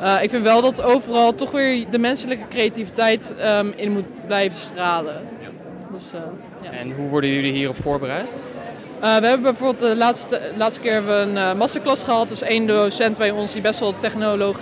uh, 0.00 0.22
ik 0.22 0.30
vind 0.30 0.42
wel 0.42 0.62
dat 0.62 0.82
overal 0.82 1.34
toch 1.34 1.50
weer 1.50 1.84
de 1.90 1.98
menselijke 1.98 2.48
creativiteit 2.48 3.34
um, 3.58 3.72
in 3.76 3.92
moet 3.92 4.26
blijven 4.26 4.58
stralen. 4.58 5.20
Dus, 5.92 6.04
uh, 6.14 6.20
ja. 6.62 6.70
En 6.70 6.92
hoe 6.92 7.08
worden 7.08 7.30
jullie 7.30 7.52
hierop 7.52 7.76
voorbereid? 7.76 8.44
Uh, 9.02 9.16
we 9.16 9.26
hebben 9.26 9.42
bijvoorbeeld 9.42 9.90
de 9.90 9.96
laatste, 9.96 10.40
laatste 10.56 10.80
keer 10.80 10.92
hebben 10.92 11.34
we 11.34 11.40
een 11.40 11.56
masterclass 11.56 12.02
gehad. 12.02 12.28
Dus 12.28 12.42
één 12.42 12.66
docent 12.66 13.18
bij 13.18 13.30
ons 13.30 13.52
die 13.52 13.62
best 13.62 13.80
wel 13.80 13.94
technoloog 13.98 14.58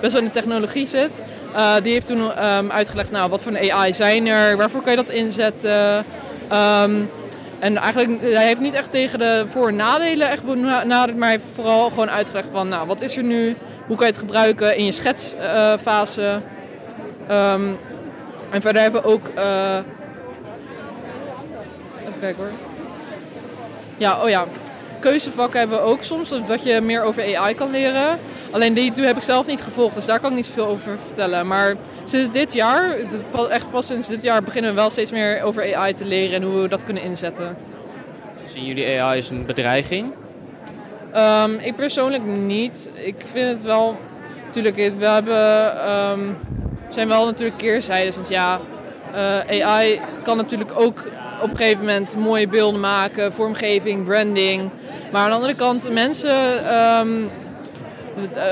best 0.00 0.12
wel 0.12 0.22
in 0.22 0.28
de 0.28 0.34
technologie 0.34 0.86
zit. 0.86 1.22
Uh, 1.54 1.74
die 1.82 1.92
heeft 1.92 2.06
toen 2.06 2.44
um, 2.44 2.70
uitgelegd, 2.70 3.10
nou, 3.10 3.30
wat 3.30 3.42
voor 3.42 3.52
een 3.52 3.72
AI 3.72 3.94
zijn 3.94 4.26
er, 4.26 4.56
waarvoor 4.56 4.82
kan 4.82 4.90
je 4.90 4.96
dat 4.96 5.10
inzetten. 5.10 6.04
Um, 6.52 7.10
en 7.58 7.76
eigenlijk, 7.76 8.20
hij 8.20 8.46
heeft 8.46 8.60
niet 8.60 8.74
echt 8.74 8.90
tegen 8.90 9.18
de 9.18 9.44
voor- 9.48 9.68
en 9.68 9.76
nadelen 9.76 10.30
echt 10.30 10.42
benaderd, 10.44 11.16
maar 11.16 11.28
hij 11.28 11.38
heeft 11.38 11.54
vooral 11.54 11.88
gewoon 11.88 12.10
uitgelegd 12.10 12.48
van, 12.52 12.68
nou, 12.68 12.86
wat 12.86 13.00
is 13.00 13.16
er 13.16 13.22
nu? 13.22 13.56
Hoe 13.86 13.96
kan 13.96 14.06
je 14.06 14.12
het 14.12 14.20
gebruiken 14.20 14.76
in 14.76 14.84
je 14.84 14.92
schetsfase? 14.92 16.40
Um, 17.30 17.78
en 18.50 18.60
verder 18.60 18.82
hebben 18.82 19.02
we 19.02 19.08
ook... 19.08 19.28
Uh, 19.36 19.76
even 22.00 22.20
kijken 22.20 22.42
hoor. 22.42 22.52
Ja, 23.96 24.22
oh 24.22 24.28
ja. 24.28 24.44
Keuzevakken 25.00 25.58
hebben 25.58 25.78
we 25.78 25.84
ook 25.84 26.02
soms, 26.02 26.28
dat 26.46 26.62
je 26.62 26.80
meer 26.80 27.02
over 27.02 27.36
AI 27.36 27.54
kan 27.54 27.70
leren. 27.70 28.18
Alleen 28.50 28.74
die 28.74 28.92
heb 28.94 29.16
ik 29.16 29.22
zelf 29.22 29.46
niet 29.46 29.60
gevolgd, 29.60 29.94
dus 29.94 30.06
daar 30.06 30.20
kan 30.20 30.30
ik 30.30 30.36
niet 30.36 30.46
zoveel 30.46 30.66
over 30.66 30.98
vertellen. 31.06 31.46
Maar 31.46 31.76
sinds 32.04 32.30
dit 32.30 32.52
jaar, 32.52 32.96
echt 33.50 33.70
pas 33.70 33.86
sinds 33.86 34.08
dit 34.08 34.22
jaar, 34.22 34.42
beginnen 34.42 34.70
we 34.70 34.76
wel 34.76 34.90
steeds 34.90 35.10
meer 35.10 35.42
over 35.42 35.76
AI 35.76 35.94
te 35.94 36.04
leren 36.04 36.34
en 36.34 36.42
hoe 36.42 36.62
we 36.62 36.68
dat 36.68 36.84
kunnen 36.84 37.02
inzetten. 37.02 37.56
Zien 38.44 38.64
jullie 38.64 39.00
AI 39.00 39.18
als 39.18 39.30
een 39.30 39.46
bedreiging? 39.46 40.12
Um, 41.16 41.58
ik 41.58 41.76
persoonlijk 41.76 42.24
niet. 42.24 42.90
Ik 42.94 43.16
vind 43.32 43.48
het 43.48 43.62
wel, 43.62 43.96
natuurlijk, 44.46 44.76
we 44.76 45.06
hebben, 45.06 45.90
um, 45.90 46.36
zijn 46.88 47.08
wel 47.08 47.24
natuurlijk 47.24 47.58
keerzijdes. 47.58 48.14
Want 48.14 48.28
ja, 48.28 48.60
uh, 49.14 49.66
AI 49.66 50.00
kan 50.22 50.36
natuurlijk 50.36 50.72
ook 50.74 51.08
op 51.42 51.50
een 51.50 51.56
gegeven 51.56 51.84
moment 51.84 52.16
mooie 52.16 52.48
beelden 52.48 52.80
maken, 52.80 53.32
vormgeving, 53.32 54.04
branding. 54.04 54.70
Maar 55.12 55.22
aan 55.22 55.28
de 55.28 55.34
andere 55.34 55.54
kant, 55.54 55.92
mensen 55.92 56.68
ehm, 56.68 57.28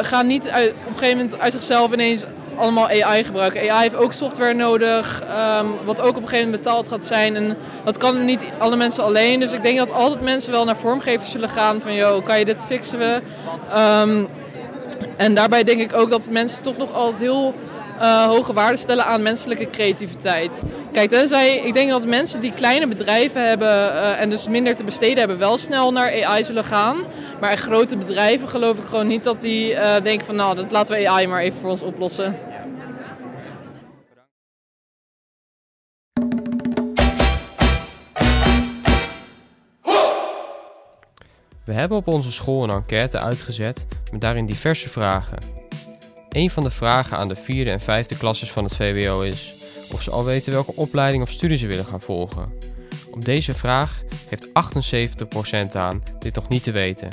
gaan 0.02 0.26
niet 0.26 0.46
op 0.46 0.52
een 0.52 0.72
gegeven 0.96 1.16
moment 1.16 1.40
uit 1.40 1.52
zichzelf 1.52 1.92
ineens 1.92 2.24
allemaal 2.56 2.88
AI 2.88 3.24
gebruiken. 3.24 3.70
AI 3.70 3.82
heeft 3.82 3.94
ook 3.94 4.12
software 4.12 4.54
nodig, 4.54 5.22
ehm, 5.22 5.66
wat 5.84 6.00
ook 6.00 6.16
op 6.16 6.22
een 6.22 6.28
gegeven 6.28 6.44
moment 6.44 6.62
betaald 6.62 6.88
gaat 6.88 7.06
zijn. 7.06 7.36
En 7.36 7.56
dat 7.84 7.96
kan 7.96 8.24
niet 8.24 8.44
alle 8.58 8.76
mensen 8.76 9.04
alleen. 9.04 9.40
Dus 9.40 9.52
ik 9.52 9.62
denk 9.62 9.78
dat 9.78 9.92
altijd 9.92 10.20
mensen 10.20 10.52
wel 10.52 10.64
naar 10.64 10.76
vormgevers 10.76 11.30
zullen 11.30 11.48
gaan 11.48 11.80
van, 11.80 11.94
joh, 11.94 12.24
kan 12.24 12.38
je 12.38 12.44
dit 12.44 12.64
fixen 12.66 12.98
we? 12.98 13.20
Ehm, 13.70 14.24
en 15.16 15.34
daarbij 15.34 15.64
denk 15.64 15.80
ik 15.80 15.94
ook 15.94 16.10
dat 16.10 16.30
mensen 16.30 16.62
toch 16.62 16.76
nog 16.76 16.92
altijd 16.92 17.20
heel 17.20 17.54
uh, 18.00 18.24
hoge 18.26 18.52
waarde 18.52 18.76
stellen 18.76 19.04
aan 19.06 19.22
menselijke 19.22 19.70
creativiteit. 19.70 20.62
Kijk, 20.92 21.10
tenzij, 21.10 21.56
ik 21.56 21.74
denk 21.74 21.90
dat 21.90 22.06
mensen 22.06 22.40
die 22.40 22.52
kleine 22.52 22.88
bedrijven 22.88 23.48
hebben 23.48 23.68
uh, 23.68 24.20
en 24.20 24.30
dus 24.30 24.48
minder 24.48 24.74
te 24.74 24.84
besteden 24.84 25.18
hebben, 25.18 25.38
wel 25.38 25.58
snel 25.58 25.92
naar 25.92 26.24
AI 26.24 26.44
zullen 26.44 26.64
gaan. 26.64 26.96
Maar 27.40 27.56
grote 27.56 27.96
bedrijven 27.96 28.48
geloof 28.48 28.78
ik 28.78 28.86
gewoon 28.86 29.06
niet 29.06 29.24
dat 29.24 29.40
die 29.40 29.72
uh, 29.72 29.94
denken 30.02 30.26
van 30.26 30.36
nou, 30.36 30.56
dat 30.56 30.72
laten 30.72 30.96
we 30.96 31.08
AI 31.08 31.26
maar 31.26 31.40
even 31.40 31.60
voor 31.60 31.70
ons 31.70 31.82
oplossen. 31.82 32.38
We 41.64 41.72
hebben 41.72 41.98
op 41.98 42.08
onze 42.08 42.32
school 42.32 42.64
een 42.64 42.70
enquête 42.70 43.20
uitgezet 43.20 43.86
met 44.12 44.20
daarin 44.20 44.46
diverse 44.46 44.88
vragen. 44.88 45.65
Een 46.36 46.50
van 46.50 46.62
de 46.62 46.70
vragen 46.70 47.16
aan 47.16 47.28
de 47.28 47.36
vierde 47.36 47.70
en 47.70 47.80
vijfde 47.80 48.16
klasses 48.16 48.52
van 48.52 48.64
het 48.64 48.76
VWO 48.76 49.20
is 49.20 49.54
of 49.92 50.02
ze 50.02 50.10
al 50.10 50.24
weten 50.24 50.52
welke 50.52 50.74
opleiding 50.74 51.22
of 51.22 51.30
studie 51.30 51.56
ze 51.56 51.66
willen 51.66 51.84
gaan 51.84 52.00
volgen. 52.00 52.52
Op 53.10 53.24
deze 53.24 53.54
vraag 53.54 54.02
geeft 54.28 54.48
78% 54.48 55.72
aan 55.72 56.02
dit 56.18 56.34
nog 56.34 56.48
niet 56.48 56.62
te 56.62 56.70
weten. 56.70 57.08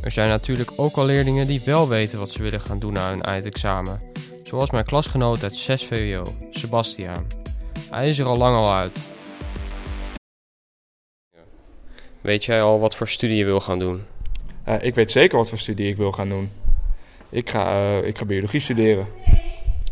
Er 0.00 0.10
zijn 0.10 0.28
natuurlijk 0.28 0.70
ook 0.76 0.96
al 0.96 1.04
leerlingen 1.04 1.46
die 1.46 1.62
wel 1.64 1.88
weten 1.88 2.18
wat 2.18 2.30
ze 2.30 2.42
willen 2.42 2.60
gaan 2.60 2.78
doen 2.78 2.92
na 2.92 3.08
hun 3.08 3.22
eindexamen, 3.22 4.00
zoals 4.44 4.70
mijn 4.70 4.84
klasgenoot 4.84 5.42
uit 5.42 5.56
6 5.56 5.84
VWO, 5.84 6.22
Sebastiaan. 6.50 7.26
Hij 7.90 8.08
is 8.08 8.18
er 8.18 8.26
al 8.26 8.36
lang 8.36 8.56
al 8.56 8.74
uit. 8.74 8.98
Weet 12.20 12.44
jij 12.44 12.62
al 12.62 12.78
wat 12.78 12.96
voor 12.96 13.08
studie 13.08 13.36
je 13.36 13.44
wil 13.44 13.60
gaan 13.60 13.78
doen? 13.78 14.04
Uh, 14.68 14.84
ik 14.84 14.94
weet 14.94 15.10
zeker 15.10 15.38
wat 15.38 15.48
voor 15.48 15.58
studie 15.58 15.88
ik 15.88 15.96
wil 15.96 16.12
gaan 16.12 16.28
doen. 16.28 16.50
Ik 17.30 17.50
ga, 17.50 17.98
uh, 17.98 18.06
ik 18.06 18.18
ga 18.18 18.24
biologie 18.24 18.60
studeren. 18.60 19.06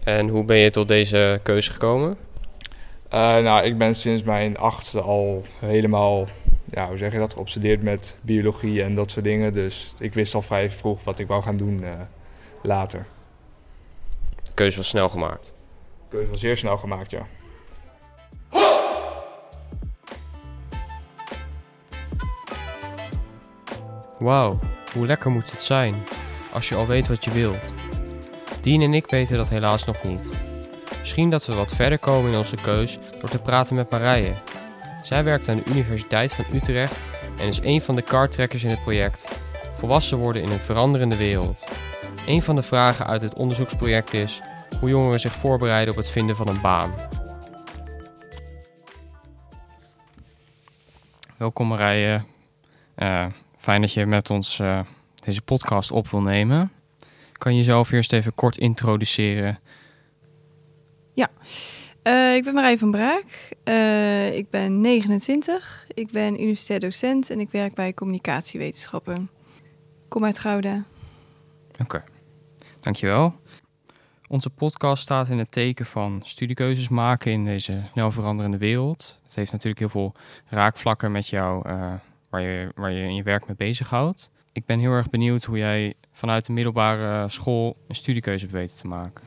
En 0.04 0.28
hoe 0.28 0.44
ben 0.44 0.56
je 0.56 0.70
tot 0.70 0.88
deze 0.88 1.40
keuze 1.42 1.70
gekomen? 1.70 2.16
Uh, 3.14 3.20
nou, 3.38 3.64
ik 3.64 3.78
ben 3.78 3.94
sinds 3.94 4.22
mijn 4.22 4.56
achtste 4.56 5.00
al 5.00 5.42
helemaal, 5.58 6.26
ja, 6.70 6.88
hoe 6.88 6.96
zeg 6.96 7.12
je 7.12 7.18
dat, 7.18 7.32
geobsedeerd 7.32 7.82
met 7.82 8.18
biologie 8.20 8.82
en 8.82 8.94
dat 8.94 9.10
soort 9.10 9.24
dingen. 9.24 9.52
Dus 9.52 9.92
ik 9.98 10.14
wist 10.14 10.34
al 10.34 10.42
vrij 10.42 10.70
vroeg 10.70 11.04
wat 11.04 11.18
ik 11.18 11.26
wou 11.26 11.42
gaan 11.42 11.56
doen 11.56 11.82
uh, 11.82 11.90
later. 12.62 13.06
De 14.42 14.54
keuze 14.54 14.76
was 14.76 14.88
snel 14.88 15.08
gemaakt? 15.08 15.54
De 16.08 16.16
keuze 16.16 16.30
was 16.30 16.40
zeer 16.40 16.56
snel 16.56 16.76
gemaakt, 16.76 17.10
ja. 17.10 17.26
Wauw, 24.18 24.58
hoe 24.92 25.06
lekker 25.06 25.30
moet 25.30 25.50
het 25.50 25.62
zijn 25.62 25.94
als 26.58 26.68
je 26.68 26.74
al 26.74 26.86
weet 26.86 27.08
wat 27.08 27.24
je 27.24 27.30
wilt. 27.30 27.72
Dien 28.60 28.82
en 28.82 28.94
ik 28.94 29.06
weten 29.06 29.36
dat 29.36 29.48
helaas 29.48 29.84
nog 29.84 30.02
niet. 30.02 30.30
Misschien 30.98 31.30
dat 31.30 31.46
we 31.46 31.54
wat 31.54 31.74
verder 31.74 31.98
komen 31.98 32.30
in 32.30 32.36
onze 32.36 32.56
keus 32.56 32.98
door 33.20 33.28
te 33.28 33.40
praten 33.42 33.74
met 33.74 33.90
Marije. 33.90 34.32
Zij 35.02 35.24
werkt 35.24 35.48
aan 35.48 35.56
de 35.56 35.70
Universiteit 35.70 36.32
van 36.32 36.44
Utrecht 36.52 37.04
en 37.38 37.46
is 37.46 37.60
een 37.62 37.80
van 37.80 37.96
de 37.96 38.02
kartrekkers 38.02 38.64
in 38.64 38.70
het 38.70 38.82
project 38.82 39.28
Volwassen 39.72 40.18
worden 40.18 40.42
in 40.42 40.50
een 40.50 40.58
veranderende 40.58 41.16
wereld. 41.16 41.64
Een 42.26 42.42
van 42.42 42.54
de 42.54 42.62
vragen 42.62 43.06
uit 43.06 43.22
het 43.22 43.34
onderzoeksproject 43.34 44.14
is 44.14 44.40
hoe 44.80 44.88
jongeren 44.88 45.20
zich 45.20 45.32
voorbereiden 45.32 45.94
op 45.94 46.00
het 46.00 46.10
vinden 46.10 46.36
van 46.36 46.48
een 46.48 46.60
baan. 46.60 46.92
Welkom 51.36 51.68
Marije. 51.68 52.22
Uh, 52.96 53.26
fijn 53.56 53.80
dat 53.80 53.92
je 53.92 54.06
met 54.06 54.30
ons 54.30 54.58
uh, 54.58 54.80
deze 55.28 55.42
podcast 55.42 55.90
op 55.90 56.08
wil 56.08 56.20
nemen. 56.20 56.72
Kan 57.32 57.52
je 57.52 57.58
jezelf 57.58 57.90
eerst 57.90 58.12
even 58.12 58.34
kort 58.34 58.56
introduceren? 58.56 59.58
Ja, 61.14 61.30
uh, 62.02 62.34
ik 62.34 62.44
ben 62.44 62.54
Marije 62.54 62.78
van 62.78 62.90
Braak. 62.90 63.56
Uh, 63.64 64.36
ik 64.36 64.50
ben 64.50 64.80
29. 64.80 65.86
Ik 65.94 66.10
ben 66.10 66.34
universitair 66.34 66.80
docent 66.80 67.30
en 67.30 67.40
ik 67.40 67.50
werk 67.50 67.74
bij 67.74 67.94
communicatiewetenschappen. 67.94 69.30
Kom 70.08 70.24
uit 70.24 70.38
Gouda. 70.38 70.84
Oké, 71.72 71.82
okay. 71.82 72.02
dankjewel. 72.80 73.34
Onze 74.28 74.50
podcast 74.50 75.02
staat 75.02 75.28
in 75.28 75.38
het 75.38 75.50
teken 75.50 75.86
van 75.86 76.20
studiekeuzes 76.24 76.88
maken 76.88 77.32
in 77.32 77.44
deze 77.44 77.82
snel 77.92 78.10
veranderende 78.10 78.58
wereld. 78.58 79.20
Het 79.24 79.34
heeft 79.34 79.52
natuurlijk 79.52 79.78
heel 79.78 79.88
veel 79.88 80.12
raakvlakken 80.46 81.12
met 81.12 81.28
jou, 81.28 81.68
uh, 81.68 81.92
waar, 82.30 82.40
je, 82.42 82.72
waar 82.74 82.92
je 82.92 83.02
in 83.02 83.14
je 83.14 83.22
werk 83.22 83.46
mee 83.46 83.56
bezighoudt. 83.56 84.30
Ik 84.52 84.66
ben 84.66 84.78
heel 84.78 84.92
erg 84.92 85.10
benieuwd 85.10 85.44
hoe 85.44 85.58
jij 85.58 85.94
vanuit 86.12 86.46
de 86.46 86.52
middelbare 86.52 87.28
school 87.28 87.76
een 87.88 87.94
studiekeuze 87.94 88.44
hebt 88.44 88.56
weten 88.56 88.76
te 88.76 88.86
maken. 88.86 89.24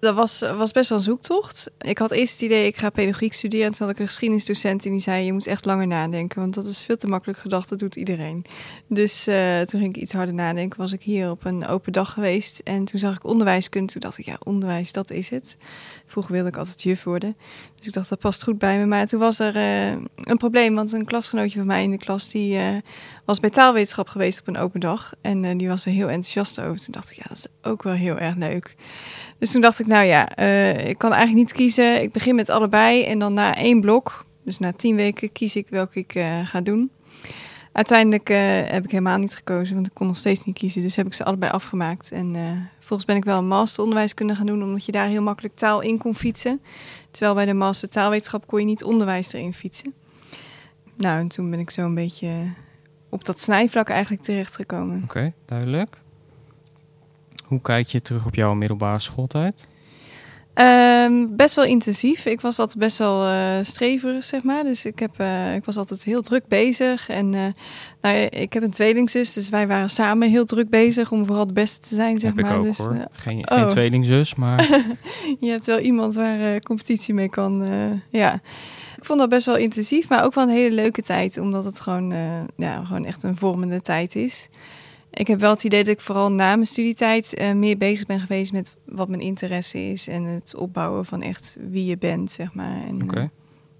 Dat 0.00 0.14
was, 0.14 0.40
was 0.40 0.72
best 0.72 0.88
wel 0.88 0.98
een 0.98 1.04
zoektocht. 1.04 1.70
Ik 1.78 1.98
had 1.98 2.10
eerst 2.10 2.32
het 2.32 2.42
idee, 2.42 2.66
ik 2.66 2.76
ga 2.76 2.90
pedagogiek 2.90 3.32
studeren. 3.32 3.66
En 3.66 3.72
toen 3.72 3.86
had 3.86 3.96
ik 3.96 4.00
een 4.00 4.06
geschiedenisdocent 4.06 4.84
en 4.84 4.90
die 4.90 5.00
zei, 5.00 5.24
je 5.24 5.32
moet 5.32 5.46
echt 5.46 5.64
langer 5.64 5.86
nadenken. 5.86 6.40
Want 6.40 6.54
dat 6.54 6.64
is 6.64 6.82
veel 6.82 6.96
te 6.96 7.06
makkelijk 7.06 7.38
gedacht, 7.38 7.68
dat 7.68 7.78
doet 7.78 7.96
iedereen. 7.96 8.44
Dus 8.86 9.28
uh, 9.28 9.60
toen 9.60 9.80
ging 9.80 9.96
ik 9.96 10.02
iets 10.02 10.12
harder 10.12 10.34
nadenken. 10.34 10.78
Was 10.78 10.92
ik 10.92 11.02
hier 11.02 11.30
op 11.30 11.44
een 11.44 11.66
open 11.66 11.92
dag 11.92 12.12
geweest. 12.12 12.58
En 12.58 12.84
toen 12.84 12.98
zag 12.98 13.14
ik 13.14 13.24
onderwijskunde. 13.24 13.92
Toen 13.92 14.00
dacht 14.00 14.18
ik, 14.18 14.24
ja, 14.24 14.36
onderwijs, 14.42 14.92
dat 14.92 15.10
is 15.10 15.30
het. 15.30 15.56
Vroeger 16.06 16.32
wilde 16.32 16.48
ik 16.48 16.56
altijd 16.56 16.82
juf 16.82 17.04
worden. 17.04 17.34
Dus 17.76 17.86
ik 17.86 17.92
dacht, 17.92 18.08
dat 18.08 18.18
past 18.18 18.42
goed 18.42 18.58
bij 18.58 18.78
me. 18.78 18.86
Maar 18.86 19.06
toen 19.06 19.20
was 19.20 19.38
er 19.38 19.56
uh, 19.56 20.02
een 20.14 20.36
probleem. 20.36 20.74
Want 20.74 20.92
een 20.92 21.04
klasgenootje 21.04 21.58
van 21.58 21.66
mij 21.66 21.82
in 21.82 21.90
de 21.90 21.98
klas, 21.98 22.28
die 22.28 22.56
uh, 22.56 22.68
was 23.24 23.40
bij 23.40 23.50
taalwetenschap 23.50 24.08
geweest 24.08 24.40
op 24.40 24.48
een 24.48 24.56
open 24.56 24.80
dag. 24.80 25.12
En 25.20 25.58
die 25.58 25.68
was 25.68 25.84
er 25.84 25.92
heel 25.92 26.08
enthousiast 26.08 26.60
over. 26.60 26.80
Toen 26.80 26.92
dacht 26.92 27.10
ik, 27.10 27.16
ja, 27.16 27.24
dat 27.28 27.38
is 27.38 27.46
ook 27.62 27.82
wel 27.82 27.92
heel 27.92 28.18
erg 28.18 28.36
leuk. 28.36 28.76
Dus 29.38 29.50
toen 29.50 29.60
dacht 29.60 29.78
ik, 29.78 29.86
nou 29.88 30.04
ja, 30.04 30.38
uh, 30.38 30.88
ik 30.88 30.98
kan 30.98 31.12
eigenlijk 31.12 31.40
niet 31.40 31.52
kiezen. 31.52 32.02
Ik 32.02 32.12
begin 32.12 32.34
met 32.34 32.48
allebei 32.48 33.04
en 33.04 33.18
dan 33.18 33.34
na 33.34 33.56
één 33.56 33.80
blok, 33.80 34.26
dus 34.44 34.58
na 34.58 34.72
tien 34.72 34.96
weken, 34.96 35.32
kies 35.32 35.56
ik 35.56 35.68
welke 35.68 35.98
ik 35.98 36.14
uh, 36.14 36.46
ga 36.46 36.60
doen. 36.60 36.90
Uiteindelijk 37.72 38.30
uh, 38.30 38.36
heb 38.64 38.84
ik 38.84 38.90
helemaal 38.90 39.18
niet 39.18 39.36
gekozen, 39.36 39.74
want 39.74 39.86
ik 39.86 39.94
kon 39.94 40.06
nog 40.06 40.16
steeds 40.16 40.44
niet 40.44 40.58
kiezen. 40.58 40.82
Dus 40.82 40.96
heb 40.96 41.06
ik 41.06 41.14
ze 41.14 41.24
allebei 41.24 41.52
afgemaakt. 41.52 42.12
En 42.12 42.36
volgens 42.78 43.04
ben 43.04 43.16
ik 43.16 43.24
wel 43.24 43.38
een 43.38 43.48
master 43.48 44.14
kunnen 44.14 44.36
gaan 44.36 44.46
doen, 44.46 44.62
omdat 44.62 44.84
je 44.84 44.92
daar 44.92 45.08
heel 45.08 45.22
makkelijk 45.22 45.56
taal 45.56 45.80
in 45.80 45.98
kon 45.98 46.14
fietsen. 46.14 46.60
Terwijl 47.10 47.34
bij 47.34 47.46
de 47.46 47.54
master 47.54 47.88
taalwetenschap 47.88 48.46
kon 48.46 48.60
je 48.60 48.66
niet 48.66 48.84
onderwijs 48.84 49.32
erin 49.32 49.52
fietsen. 49.52 49.94
Nou, 50.96 51.20
en 51.20 51.28
toen 51.28 51.50
ben 51.50 51.58
ik 51.58 51.70
zo 51.70 51.84
een 51.84 51.94
beetje 51.94 52.30
op 53.08 53.24
dat 53.24 53.40
snijvlak 53.40 53.88
eigenlijk 53.88 54.22
terechtgekomen. 54.22 55.00
Oké, 55.04 55.32
duidelijk. 55.44 55.98
Hoe 57.44 57.60
kijk 57.60 57.86
je 57.86 58.00
terug 58.00 58.26
op 58.26 58.34
jouw 58.34 58.54
middelbare 58.54 58.98
schooltijd? 58.98 59.68
Um, 60.60 61.36
best 61.36 61.54
wel 61.54 61.64
intensief. 61.64 62.26
Ik 62.26 62.40
was 62.40 62.58
altijd 62.58 62.78
best 62.78 62.98
wel 62.98 63.26
uh, 63.26 63.58
streverig, 63.62 64.24
zeg 64.24 64.42
maar. 64.42 64.64
Dus 64.64 64.84
ik, 64.84 64.98
heb, 64.98 65.20
uh, 65.20 65.54
ik 65.54 65.64
was 65.64 65.76
altijd 65.76 66.04
heel 66.04 66.22
druk 66.22 66.48
bezig. 66.48 67.08
En 67.08 67.32
uh, 67.32 67.44
nou, 68.00 68.16
ik 68.16 68.52
heb 68.52 68.62
een 68.62 68.70
tweelingzus, 68.70 69.32
dus 69.32 69.48
wij 69.48 69.66
waren 69.66 69.90
samen 69.90 70.28
heel 70.28 70.44
druk 70.44 70.70
bezig 70.70 71.10
om 71.12 71.24
vooral 71.26 71.44
het 71.44 71.54
beste 71.54 71.88
te 71.88 71.94
zijn, 71.94 72.18
zeg 72.18 72.34
heb 72.34 72.44
maar. 72.44 72.52
Ik 72.52 72.58
ook, 72.58 72.64
dus, 72.64 72.78
hoor. 72.78 73.06
Geen, 73.12 73.46
geen 73.48 73.62
oh. 73.62 73.66
tweelingzus, 73.66 74.34
maar... 74.34 74.84
je 75.40 75.50
hebt 75.50 75.66
wel 75.66 75.78
iemand 75.78 76.14
waar 76.14 76.60
competitie 76.60 77.14
mee 77.14 77.28
kan, 77.28 77.66
ja. 78.10 78.40
Ik 78.96 79.04
vond 79.04 79.18
dat 79.18 79.28
best 79.28 79.46
wel 79.46 79.56
intensief, 79.56 80.08
maar 80.08 80.24
ook 80.24 80.34
wel 80.34 80.44
een 80.44 80.50
hele 80.54 80.74
leuke 80.74 81.02
tijd. 81.02 81.38
Omdat 81.38 81.64
het 81.64 81.80
gewoon, 81.80 82.14
ja, 82.56 82.84
gewoon 82.84 83.04
echt 83.04 83.22
een 83.22 83.36
vormende 83.36 83.80
tijd 83.80 84.16
is. 84.16 84.48
Ik 85.10 85.26
heb 85.26 85.40
wel 85.40 85.50
het 85.50 85.64
idee 85.64 85.84
dat 85.84 85.94
ik 85.94 86.00
vooral 86.00 86.32
na 86.32 86.54
mijn 86.54 86.66
studietijd 86.66 87.40
uh, 87.40 87.52
meer 87.52 87.76
bezig 87.76 88.06
ben 88.06 88.20
geweest 88.20 88.52
met 88.52 88.74
wat 88.84 89.08
mijn 89.08 89.20
interesse 89.20 89.90
is 89.90 90.08
en 90.08 90.24
het 90.24 90.54
opbouwen 90.56 91.04
van 91.04 91.22
echt 91.22 91.56
wie 91.60 91.84
je 91.84 91.98
bent, 91.98 92.30
zeg 92.30 92.54
maar. 92.54 92.82
Oké, 92.92 93.04
okay. 93.04 93.22
uh, 93.22 93.28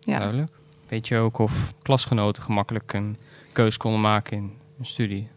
ja. 0.00 0.18
duidelijk. 0.18 0.52
Weet 0.88 1.08
je 1.08 1.16
ook 1.16 1.38
of 1.38 1.68
klasgenoten 1.82 2.42
gemakkelijk 2.42 2.92
een 2.92 3.16
keus 3.52 3.76
konden 3.76 4.00
maken 4.00 4.36
in 4.36 4.52
een 4.78 4.86
studie? 4.86 5.28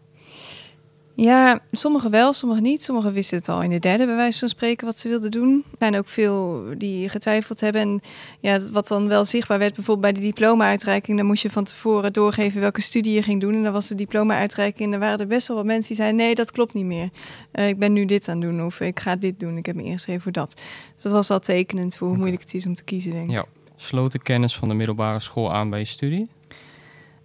Ja, 1.14 1.60
sommigen 1.70 2.10
wel, 2.10 2.32
sommigen 2.32 2.62
niet. 2.62 2.82
Sommigen 2.82 3.12
wisten 3.12 3.38
het 3.38 3.48
al 3.48 3.62
in 3.62 3.70
de 3.70 3.78
derde, 3.78 4.06
bij 4.06 4.16
wijze 4.16 4.38
van 4.38 4.48
spreken, 4.48 4.86
wat 4.86 4.98
ze 4.98 5.08
wilden 5.08 5.30
doen. 5.30 5.64
Er 5.70 5.76
zijn 5.78 5.96
ook 5.96 6.08
veel 6.08 6.64
die 6.78 7.08
getwijfeld 7.08 7.60
hebben. 7.60 7.80
En 7.80 8.00
ja, 8.40 8.58
wat 8.72 8.88
dan 8.88 9.08
wel 9.08 9.24
zichtbaar 9.24 9.58
werd, 9.58 9.74
bijvoorbeeld 9.74 10.12
bij 10.12 10.22
de 10.22 10.26
diploma-uitreiking, 10.26 11.16
dan 11.16 11.26
moest 11.26 11.42
je 11.42 11.50
van 11.50 11.64
tevoren 11.64 12.12
doorgeven 12.12 12.60
welke 12.60 12.80
studie 12.80 13.12
je 13.12 13.22
ging 13.22 13.40
doen. 13.40 13.54
En 13.54 13.62
dan 13.62 13.72
was 13.72 13.88
de 13.88 13.94
diploma-uitreiking 13.94 14.84
en 14.84 14.90
dan 14.90 15.00
waren 15.00 15.18
er 15.18 15.26
best 15.26 15.48
wel 15.48 15.56
wat 15.56 15.66
mensen 15.66 15.88
die 15.88 15.96
zeiden, 15.96 16.18
nee, 16.18 16.34
dat 16.34 16.50
klopt 16.50 16.74
niet 16.74 16.84
meer. 16.84 17.08
Uh, 17.52 17.68
ik 17.68 17.78
ben 17.78 17.92
nu 17.92 18.04
dit 18.04 18.28
aan 18.28 18.40
het 18.40 18.50
doen 18.50 18.64
of 18.64 18.80
ik 18.80 19.00
ga 19.00 19.16
dit 19.16 19.40
doen. 19.40 19.56
Ik 19.56 19.66
heb 19.66 19.76
me 19.76 19.82
ingeschreven 19.82 20.22
voor 20.22 20.32
dat. 20.32 20.60
Dus 20.94 21.02
dat 21.02 21.12
was 21.12 21.28
wel 21.28 21.38
tekenend 21.38 21.96
voor 21.96 22.06
hoe 22.06 22.16
okay. 22.16 22.18
moeilijk 22.18 22.42
het 22.42 22.54
is 22.54 22.66
om 22.66 22.74
te 22.74 22.84
kiezen, 22.84 23.10
denk 23.10 23.26
ik. 23.26 23.30
Ja. 23.30 23.44
Sloot 23.76 24.12
de 24.12 24.18
kennis 24.18 24.56
van 24.56 24.68
de 24.68 24.74
middelbare 24.74 25.20
school 25.20 25.52
aan 25.52 25.70
bij 25.70 25.78
je 25.78 25.84
studie? 25.84 26.28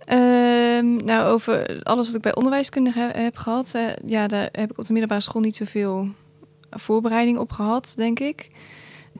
Ehm, 0.08 0.96
nou, 0.96 1.28
over 1.30 1.80
alles 1.84 2.06
wat 2.06 2.16
ik 2.16 2.22
bij 2.22 2.36
onderwijskunde 2.36 2.92
he- 2.94 3.22
heb 3.22 3.38
gehad, 3.38 3.72
eh, 3.76 3.82
ja, 4.06 4.28
daar 4.28 4.50
heb 4.52 4.72
ik 4.72 4.78
op 4.78 4.86
de 4.86 4.92
middelbare 4.92 5.22
school 5.22 5.42
niet 5.42 5.56
zoveel 5.58 6.08
voorbereiding 6.70 7.38
op 7.38 7.52
gehad, 7.52 7.94
denk 7.96 8.20
ik. 8.20 8.50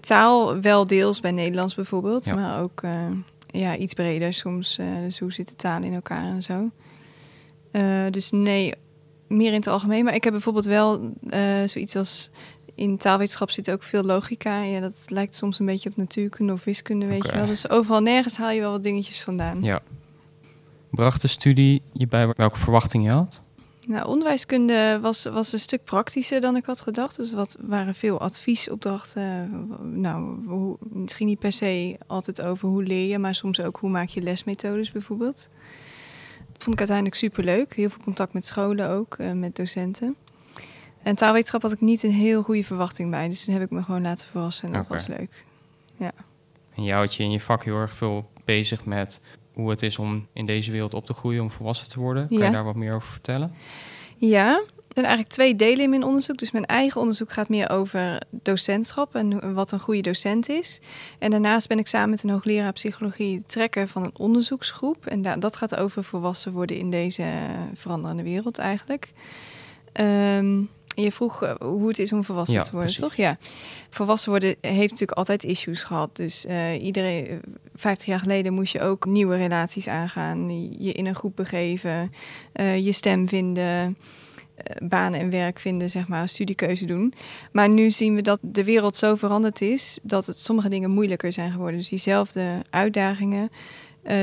Taal 0.02 0.62
wel 0.62 0.86
deels 0.88 1.20
bij 1.20 1.32
Nederlands 1.32 1.76
bijvoorbeeld, 1.76 2.26
Ja. 2.26 2.36
maar 2.36 2.60
ook 2.60 2.82
eh, 2.84 3.06
ja, 3.48 3.76
iets 3.78 3.94
breder 3.94 4.34
soms. 4.34 4.78
eh, 4.78 4.86
dus 5.04 5.20
hoe 5.20 5.34
zitten 5.34 5.56
talen 5.56 5.84
in 5.88 5.94
elkaar 5.94 6.24
en 6.26 6.42
zo. 6.44 6.70
Dus 8.12 8.32
nee, 8.32 8.74
meer 9.28 9.48
in 9.50 9.54
het 9.60 9.68
algemeen. 9.68 10.04
Maar 10.04 10.16
ik 10.16 10.24
heb 10.24 10.34
bijvoorbeeld 10.34 10.66
wel 10.66 11.14
zoiets 11.66 11.96
als 11.96 12.30
in 12.76 12.98
taalwetenschap 12.98 13.50
zit 13.52 13.72
ook 13.72 13.84
veel 13.84 14.04
logica. 14.04 14.62
Ja, 14.62 14.80
dat 14.80 15.06
lijkt 15.08 15.36
soms 15.36 15.60
een 15.60 15.66
beetje 15.66 15.90
op 15.90 15.96
natuurkunde 15.98 16.54
of 16.54 16.64
wiskunde, 16.64 17.06
weet 17.06 17.26
je 17.26 17.32
wel. 17.32 17.46
Dus 17.46 17.70
overal 17.70 18.02
nergens 18.02 18.38
haal 18.38 18.52
je 18.52 18.62
wel 18.62 18.72
wat 18.72 18.84
dingetjes 18.84 19.22
vandaan. 19.22 19.62
Ja. 19.64 19.82
Bracht 20.90 21.22
de 21.22 21.28
studie 21.28 21.82
je 21.94 22.08
bij 22.08 22.28
welke 22.28 22.58
verwachting 22.58 23.04
je 23.04 23.12
had? 23.12 23.44
Nou, 23.88 24.08
onderwijskunde 24.08 25.00
was, 25.02 25.24
was 25.24 25.54
een 25.54 25.60
stuk 25.60 25.84
praktischer 25.84 26.42
dan 26.42 26.56
ik 26.56 26.66
had 26.66 26.82
gedacht. 26.82 27.16
Dus 27.16 27.34
wat 27.34 27.58
waren 27.60 27.96
veel 27.96 28.20
adviesopdrachten. 28.20 29.68
Nou, 30.02 30.46
hoe, 30.48 30.78
misschien 30.80 31.28
niet 31.28 31.40
per 31.40 31.52
se 31.52 31.98
altijd 32.08 32.42
over 32.42 32.68
hoe 32.68 32.84
leer 32.84 33.08
je, 33.08 33.18
maar 33.18 33.36
soms 33.36 33.60
ook 33.60 33.78
hoe 33.78 33.90
maak 33.90 34.08
je 34.08 34.22
lesmethodes 34.22 34.92
bijvoorbeeld. 34.92 35.50
Dat 36.52 36.64
vond 36.64 36.74
ik 36.74 36.78
uiteindelijk 36.78 37.16
superleuk. 37.16 37.76
Heel 37.76 37.90
veel 37.90 38.04
contact 38.04 38.34
met 38.34 38.46
scholen 38.46 38.90
ook, 38.90 39.16
eh, 39.16 39.32
met 39.32 39.56
docenten. 39.56 40.16
En 41.04 41.16
taalwetenschap 41.16 41.62
had 41.62 41.72
ik 41.72 41.82
niet 41.82 42.04
een 42.04 42.12
heel 42.12 42.44
goede 42.44 42.64
verwachting 42.64 43.12
bij. 43.12 43.28
Dus 43.28 43.44
toen 43.44 43.54
heb 43.54 43.64
ik 43.64 43.70
me 43.70 43.84
gewoon 43.84 44.02
laten 44.02 44.28
verrassen 44.28 44.68
en 44.68 44.74
dat 44.74 44.88
was 44.88 45.08
leuk. 45.08 45.46
Ja. 45.96 46.12
En 46.76 46.84
jou 46.84 47.00
had 47.02 47.16
je 47.16 47.24
in 47.24 47.32
je 47.32 47.40
vak 47.40 47.64
heel 47.64 47.76
erg 47.78 47.96
veel 47.96 48.30
bezig 48.46 48.86
met 48.86 49.22
hoe 49.62 49.70
het 49.70 49.84
is 49.84 50.00
om 50.00 50.28
in 50.34 50.46
deze 50.46 50.72
wereld 50.72 50.94
op 50.94 51.06
te 51.06 51.14
groeien, 51.14 51.42
om 51.42 51.52
volwassen 51.52 51.90
te 51.90 52.00
worden. 52.00 52.28
Kan 52.28 52.38
Ja. 52.38 52.46
je 52.46 52.52
daar 52.52 52.64
wat 52.64 52.76
meer 52.76 52.96
over 52.96 53.08
vertellen? 53.10 53.54
Ja, 54.18 54.48
er 54.88 55.04
zijn 55.04 55.06
eigenlijk 55.06 55.36
twee 55.36 55.56
delen 55.56 55.84
in 55.84 55.90
mijn 55.90 56.04
onderzoek. 56.04 56.38
Dus 56.38 56.52
mijn 56.52 56.66
eigen 56.66 57.02
onderzoek 57.02 57.32
gaat 57.32 57.50
meer 57.50 57.70
over 57.70 58.22
docentschap 58.32 59.16
en 59.16 59.54
wat 59.54 59.72
een 59.72 59.80
goede 59.80 60.02
docent 60.02 60.50
is. 60.50 60.80
En 61.20 61.32
daarnaast 61.32 61.68
ben 61.68 61.80
ik 61.80 61.88
samen 61.88 62.10
met 62.10 62.24
een 62.24 62.30
hoogleraar 62.30 62.72
psychologie 62.74 63.44
trekker 63.46 63.88
van 63.88 64.04
een 64.04 64.18
onderzoeksgroep. 64.18 65.06
En 65.06 65.22
da- 65.22 65.36
dat 65.38 65.56
gaat 65.56 65.76
over 65.76 66.04
volwassen 66.04 66.52
worden 66.52 66.78
in 66.78 66.90
deze 66.92 67.26
veranderende 67.74 68.24
wereld 68.24 68.58
eigenlijk. 68.58 69.12
Ehm, 69.94 70.62
je 71.04 71.12
vroeg 71.12 71.44
eh, 71.44 71.54
hoe 71.60 71.88
het 71.88 72.00
is 72.00 72.14
om 72.14 72.24
volwassen 72.24 72.56
Ja, 72.56 72.62
te 72.64 72.72
worden, 72.72 72.94
precies. 72.94 73.08
toch? 73.08 73.16
Ja. 73.26 73.38
Volwassen 73.90 74.30
worden 74.30 74.56
heeft 74.62 74.92
natuurlijk 74.92 75.18
altijd 75.18 75.44
issues 75.44 75.84
gehad. 75.84 76.16
Dus 76.16 76.46
eh, 76.46 76.84
iedereen, 76.84 77.28
eh, 77.28 77.36
50 77.76 78.08
jaar 78.08 78.20
geleden 78.20 78.54
moest 78.54 78.74
je 78.74 78.82
ook 78.82 79.06
nieuwe 79.06 79.36
relaties 79.36 79.88
aangaan. 79.88 80.50
Je 80.80 80.92
in 80.92 81.06
een 81.06 81.16
groep 81.16 81.36
begeven, 81.36 82.12
je 82.56 82.92
stem 82.92 83.30
vinden, 83.30 83.98
banen 84.84 85.20
en 85.20 85.30
werk 85.30 85.60
vinden, 85.60 85.90
zeg 85.90 86.08
maar, 86.08 86.30
studiekeuze 86.30 86.86
doen. 86.86 87.14
Maar 87.52 87.70
nu 87.70 87.92
zien 87.92 88.16
we 88.16 88.22
dat 88.22 88.40
de 88.42 88.64
wereld 88.64 88.96
zo 88.96 89.16
veranderd 89.16 89.62
is 89.62 90.00
dat 90.04 90.26
het 90.26 90.38
sommige 90.38 90.70
dingen 90.70 90.92
moeilijker 90.92 91.34
zijn 91.34 91.52
geworden. 91.52 91.80
Dus 91.80 91.90
diezelfde 91.90 92.62
uitdagingen 92.70 93.50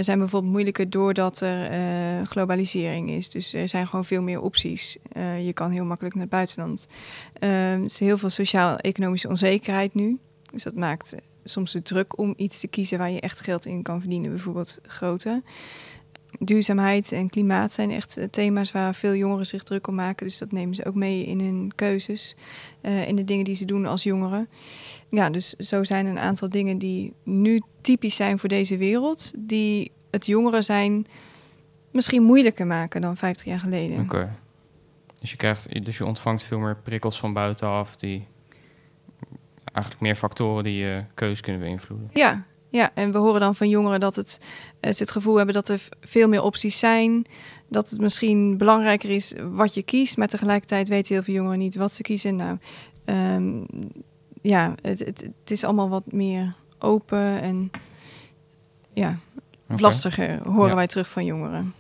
zijn 0.01 0.19
bijvoorbeeld 0.19 0.53
moeilijker 0.53 0.91
doordat 0.91 1.41
er 1.41 1.71
eh, 1.71 2.27
globalisering 2.27 3.11
is. 3.11 3.31
Dus 3.31 3.55
er 3.55 3.69
zijn 3.69 3.87
gewoon 3.87 4.05
veel 4.05 4.23
meer 4.23 4.41
opties. 4.41 4.99
Eh, 5.13 5.47
je 5.47 5.53
kan 5.53 5.71
heel 5.71 5.85
makkelijk 5.85 6.15
naar 6.15 6.25
het 6.25 6.33
buitenland. 6.33 6.87
Eh, 7.33 7.73
er 7.73 7.85
is 7.85 7.99
heel 7.99 8.19
veel 8.19 8.31
sociaal-economische 8.31 9.29
onzekerheid 9.29 9.95
nu. 9.95 10.19
Dus 10.53 10.63
dat 10.63 10.75
maakt 10.75 11.13
eh, 11.13 11.21
soms 11.45 11.73
de 11.73 11.83
druk 11.83 12.19
om 12.19 12.35
iets 12.37 12.61
te 12.61 12.69
kiezen 12.69 12.99
waar 12.99 13.11
je 13.11 13.21
echt 13.21 13.41
geld 13.41 13.67
in 13.67 13.83
kan 13.83 14.01
verdienen, 14.01 14.31
bijvoorbeeld 14.31 14.79
groter. 14.83 15.43
Duurzaamheid 16.39 17.13
en 17.13 17.31
klimaat 17.31 17.73
zijn 17.73 17.91
echt 17.91 18.17
eh, 18.17 18.25
thema's 18.25 18.73
waar 18.73 18.95
veel 18.95 19.15
jongeren 19.15 19.47
zich 19.47 19.63
druk 19.63 19.87
om 19.87 19.95
maken. 19.95 20.27
Dus 20.27 20.39
dat 20.39 20.53
nemen 20.53 20.75
ze 20.75 20.85
ook 20.85 20.95
mee 20.95 21.25
in 21.25 21.41
hun 21.41 21.73
keuzes. 21.75 22.37
eh 22.81 23.09
in 23.09 23.17
de 23.17 23.25
dingen 23.25 23.45
die 23.45 23.55
ze 23.55 23.65
doen 23.65 23.87
als 23.87 24.03
jongeren. 24.03 24.49
Ja, 25.09 25.31
dus 25.31 25.51
zo 25.51 25.85
zijn 25.85 26.07
een 26.07 26.19
aantal 26.19 26.51
dingen 26.51 26.79
die 26.79 27.13
nu 27.23 27.63
typisch 27.81 28.17
zijn 28.17 28.39
voor 28.39 28.49
deze 28.49 28.77
wereld. 28.77 29.33
Die 29.39 29.91
het 30.11 30.27
jongeren 30.27 30.65
zijn 30.65 31.07
misschien 31.91 32.23
moeilijker 32.23 32.67
maken 32.67 33.01
dan 33.01 33.17
50 33.17 33.47
jaar 33.47 33.59
geleden. 33.59 34.01
Oké. 34.01 34.37
Dus, 35.21 35.31
je 35.31 35.37
krijgt, 35.37 35.85
dus 35.85 35.99
je 35.99 36.07
ontvangt 36.07 36.43
veel 36.43 36.59
meer 36.59 36.77
prikkels 36.77 37.19
van 37.19 37.33
buitenaf, 37.33 37.97
die 37.97 38.27
eigenlijk 39.73 40.01
meer 40.01 40.17
factoren 40.17 40.65
die 40.65 40.77
je 40.77 41.05
keus 41.15 41.41
kunnen 41.41 41.61
beïnvloeden. 41.61 42.11
Ja, 42.13 42.45
ja, 42.75 42.91
en 42.95 43.13
we 43.13 43.19
horen 43.19 43.41
dan 43.41 43.55
van 43.55 43.69
jongeren 43.69 44.01
dat 44.01 44.17
het, 44.17 44.41
eh, 44.81 44.93
ze 44.93 45.03
het 45.03 45.11
gevoel 45.11 45.37
hebben 45.37 45.55
dat 45.55 45.69
er 45.69 45.89
veel 46.01 46.29
meer 46.29 46.43
opties 46.43 46.79
zijn. 46.79 47.25
Dat 47.69 47.91
het 47.91 48.01
misschien 48.01 48.59
belangrijker 48.59 49.11
is 49.11 49.35
wat 49.51 49.75
je 49.75 49.83
kiest, 49.83 50.17
maar 50.17 50.29
tegelijkertijd 50.29 50.89
weten 50.89 51.15
heel 51.15 51.23
veel 51.23 51.35
jongeren 51.35 51.59
niet 51.59 51.75
wat 51.75 51.93
ze 51.93 52.03
kiezen. 52.03 52.37
Nou, 52.37 52.59
ehm, 53.05 53.65
ja, 54.43 54.75
het, 54.83 54.99
het, 54.99 55.21
het 55.21 55.51
is 55.51 55.65
allemaal 55.65 55.89
wat 55.89 56.13
meer 56.13 56.55
open 56.79 57.41
en 57.41 57.71
ja, 58.93 59.19
lastiger 59.67 60.49
horen 60.49 60.69
Ja. 60.69 60.75
wij 60.75 60.87
terug 60.87 61.09
van 61.09 61.25
jongeren. 61.25 61.75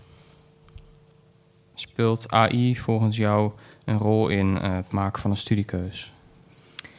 Speelt 1.75 2.31
AI 2.31 2.77
volgens 2.77 3.17
jou 3.17 3.53
een 3.85 3.99
rol 3.99 4.29
in 4.29 4.59
eh, 4.59 4.75
het 4.75 4.93
maken 4.93 5.23
van 5.23 5.31
een 5.31 5.37
studiekeus? 5.37 6.13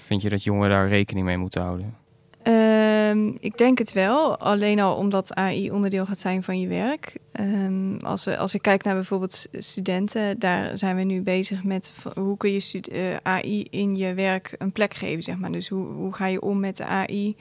Vind 0.05 0.21
je 0.21 0.29
dat 0.29 0.43
jongeren 0.43 0.69
daar 0.69 0.87
rekening 0.87 1.25
mee 1.25 1.37
moeten 1.37 1.61
houden? 1.61 2.04
Ehm, 2.45 3.31
ik 3.39 3.57
denk 3.57 3.77
het 3.77 3.93
wel, 3.93 4.37
alleen 4.37 4.79
al 4.79 4.95
omdat 4.95 5.33
AI 5.33 5.71
onderdeel 5.71 6.05
gaat 6.05 6.19
zijn 6.19 6.43
van 6.43 6.59
je 6.59 6.67
werk. 6.67 7.17
Ehm, 7.31 7.97
als, 7.97 8.27
als 8.27 8.53
ik 8.53 8.61
kijk 8.61 8.83
naar 8.83 8.93
bijvoorbeeld 8.93 9.47
studenten, 9.51 10.39
daar 10.39 10.77
zijn 10.77 10.95
we 10.95 11.03
nu 11.03 11.21
bezig 11.21 11.63
met 11.63 11.93
hoe 12.15 12.37
kun 12.37 12.51
je 12.51 12.81
eh, 12.81 13.15
AI 13.23 13.67
in 13.69 13.95
je 13.95 14.13
werk 14.13 14.55
een 14.57 14.71
plek 14.71 14.93
geven, 14.93 15.23
zeg 15.23 15.37
maar. 15.37 15.51
Dus 15.51 15.69
hoe, 15.69 15.87
hoe 15.87 16.13
ga 16.13 16.25
je 16.25 16.41
om 16.41 16.59
met 16.59 16.77
de 16.77 16.85
AI 16.85 17.35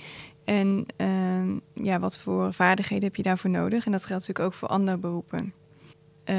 en 0.44 0.86
ehm, 0.96 1.58
ja, 1.72 1.98
wat 1.98 2.18
voor 2.18 2.52
vaardigheden 2.52 3.04
heb 3.04 3.16
je 3.16 3.22
daarvoor 3.22 3.50
nodig? 3.50 3.86
En 3.86 3.92
dat 3.92 4.06
geldt 4.06 4.26
natuurlijk 4.26 4.54
ook 4.54 4.58
voor 4.60 4.68
andere 4.68 4.98
beroepen. 4.98 5.52
Eh, 6.24 6.36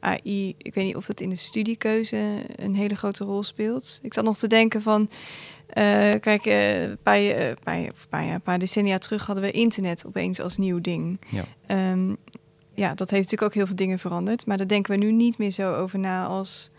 AI, 0.00 0.54
ik 0.58 0.74
weet 0.74 0.84
niet 0.84 0.96
of 0.96 1.06
dat 1.06 1.20
in 1.20 1.30
de 1.30 1.36
studiekeuze 1.36 2.16
een 2.56 2.74
hele 2.74 2.96
grote 2.96 3.24
rol 3.24 3.42
speelt. 3.42 3.98
Ik 4.02 4.14
zat 4.14 4.24
nog 4.24 4.36
te 4.36 4.46
denken 4.46 4.82
van, 4.82 5.08
kijk, 6.20 6.46
eh, 6.46 6.82
een 6.82 6.98
paar, 7.02 7.20
eh, 7.20 7.56
paar, 7.62 7.78
of 7.78 8.02
een 8.02 8.08
paar, 8.08 8.24
jaar, 8.24 8.34
een 8.34 8.42
paar 8.42 8.58
decennia 8.58 8.98
terug 8.98 9.26
hadden 9.26 9.44
we 9.44 9.50
internet 9.50 10.06
opeens 10.06 10.40
als 10.40 10.56
nieuw 10.56 10.80
ding. 10.80 11.20
Ja. 11.30 11.44
Ehm, 11.66 12.14
ja, 12.74 12.94
dat 12.94 13.10
heeft 13.10 13.22
natuurlijk 13.22 13.42
ook 13.42 13.54
heel 13.54 13.66
veel 13.66 13.76
dingen 13.76 13.98
veranderd. 13.98 14.46
Maar 14.46 14.56
daar 14.56 14.66
denken 14.66 14.98
we 14.98 15.04
nu 15.04 15.12
niet 15.12 15.38
meer 15.38 15.50
zo 15.50 15.74
over 15.74 15.98
na 15.98 16.26
als... 16.26 16.70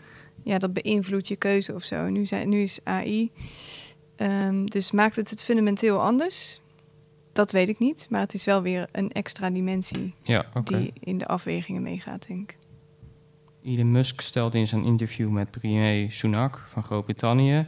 Ja, 0.44 0.58
dat 0.58 0.72
beïnvloedt 0.72 1.28
je 1.28 1.36
keuze 1.36 1.74
of 1.74 1.84
zo. 1.84 2.08
Nu, 2.08 2.26
zijn, 2.26 2.48
nu 2.48 2.62
is 2.62 2.80
AI. 2.84 3.30
Ehm, 4.16 4.64
dus 4.64 4.90
maakt 4.90 5.16
het 5.16 5.30
het 5.30 5.44
fundamenteel 5.44 6.00
anders? 6.00 6.60
Dat 7.32 7.52
weet 7.52 7.68
ik 7.68 7.78
niet. 7.78 8.06
Maar 8.10 8.20
het 8.20 8.34
is 8.34 8.44
wel 8.44 8.62
weer 8.62 8.88
een 8.92 9.12
extra 9.12 9.50
dimensie 9.50 10.14
Ja, 10.22 10.46
die 10.64 10.92
in 11.00 11.18
de 11.18 11.26
afwegingen 11.26 11.82
meegaat, 11.82 12.26
denk 12.26 12.50
ik. 12.50 12.58
Elon 13.62 13.90
Musk 13.90 14.20
stelde 14.20 14.58
in 14.58 14.66
zijn 14.66 14.84
interview 14.84 15.28
met 15.28 15.50
premier 15.50 16.10
Sunak 16.12 16.64
van 16.66 16.82
Groot-Brittannië 16.82 17.66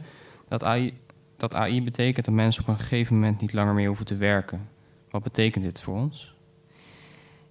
dat 0.51 0.63
AI, 0.63 0.93
dat 1.41 1.53
AI 1.53 1.83
betekent 1.83 2.25
dat 2.25 2.33
mensen 2.33 2.61
op 2.61 2.67
een 2.67 2.77
gegeven 2.77 3.15
moment 3.15 3.41
niet 3.41 3.53
langer 3.53 3.73
meer 3.73 3.87
hoeven 3.87 4.05
te 4.05 4.15
werken. 4.15 4.69
Wat 5.09 5.23
betekent 5.23 5.63
dit 5.63 5.81
voor 5.81 5.95
ons? 5.95 6.35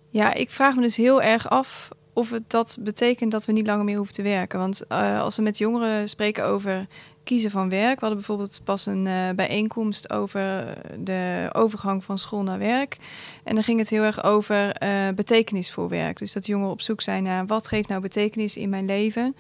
Ja, 0.08 0.34
ik 0.34 0.50
vraag 0.50 0.74
me 0.74 0.82
dus 0.82 0.96
heel 0.96 1.22
erg 1.22 1.48
af 1.48 1.88
of 2.12 2.30
het 2.30 2.50
dat 2.50 2.76
betekent 2.80 3.30
dat 3.30 3.44
we 3.44 3.52
niet 3.52 3.66
langer 3.66 3.84
meer 3.84 3.96
hoeven 3.96 4.14
te 4.14 4.22
werken. 4.22 4.58
Want 4.58 4.86
eh, 4.86 5.20
als 5.20 5.36
we 5.36 5.42
met 5.42 5.58
jongeren 5.58 6.08
spreken 6.08 6.44
over 6.44 6.86
kiezen 7.24 7.50
van 7.50 7.68
werk. 7.68 7.94
We 7.94 8.00
hadden 8.00 8.16
bijvoorbeeld 8.16 8.60
pas 8.64 8.86
een 8.86 9.06
eh, 9.06 9.30
bijeenkomst 9.34 10.12
over 10.12 10.74
de 10.98 11.48
overgang 11.52 12.04
van 12.04 12.18
school 12.18 12.42
naar 12.42 12.58
werk. 12.58 12.96
En 13.44 13.54
dan 13.54 13.64
ging 13.64 13.78
het 13.78 13.90
heel 13.90 14.02
erg 14.02 14.24
over 14.24 14.72
eh, 14.72 15.08
betekenis 15.14 15.72
voor 15.72 15.88
werk. 15.88 16.18
Dus 16.18 16.32
dat 16.32 16.46
jongeren 16.46 16.72
op 16.72 16.80
zoek 16.80 17.00
zijn 17.00 17.22
naar 17.22 17.46
wat 17.46 17.68
geeft 17.68 17.88
nou 17.88 18.00
betekenis 18.00 18.56
in 18.56 18.68
mijn 18.68 18.86
leven. 18.86 19.36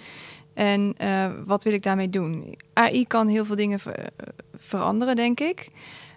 En 0.54 0.94
eh, 0.96 1.30
wat 1.46 1.62
wil 1.62 1.72
ik 1.72 1.82
daarmee 1.82 2.10
doen? 2.10 2.54
AI 2.72 3.06
kan 3.06 3.26
heel 3.28 3.44
veel 3.44 3.56
dingen 3.56 3.78
ver- 3.78 4.10
veranderen, 4.56 5.16
denk 5.16 5.40
ik. 5.40 5.68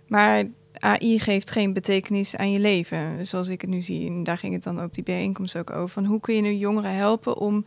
Maar 0.08 0.44
AI 0.74 1.20
geeft 1.20 1.52
geen 1.52 1.74
betekenis 1.74 2.36
aan 2.36 2.52
je 2.52 2.60
leven, 2.60 3.28
zoals 3.28 3.48
ik 3.48 3.62
het 3.62 3.70
nu 3.70 3.82
zie. 3.82 4.08
En 4.08 4.24
daar 4.24 4.38
ging 4.38 4.54
het 4.54 4.64
dan 4.64 4.82
ook 4.82 4.94
die 4.94 5.04
bijeenkomst 5.04 5.58
ook 5.58 5.72
over. 5.72 5.90
Van 5.90 6.06
hoe 6.06 6.20
kun 6.20 6.36
je 6.36 6.42
nu 6.42 6.54
jongeren 6.54 6.96
helpen 6.96 7.38
om 7.38 7.66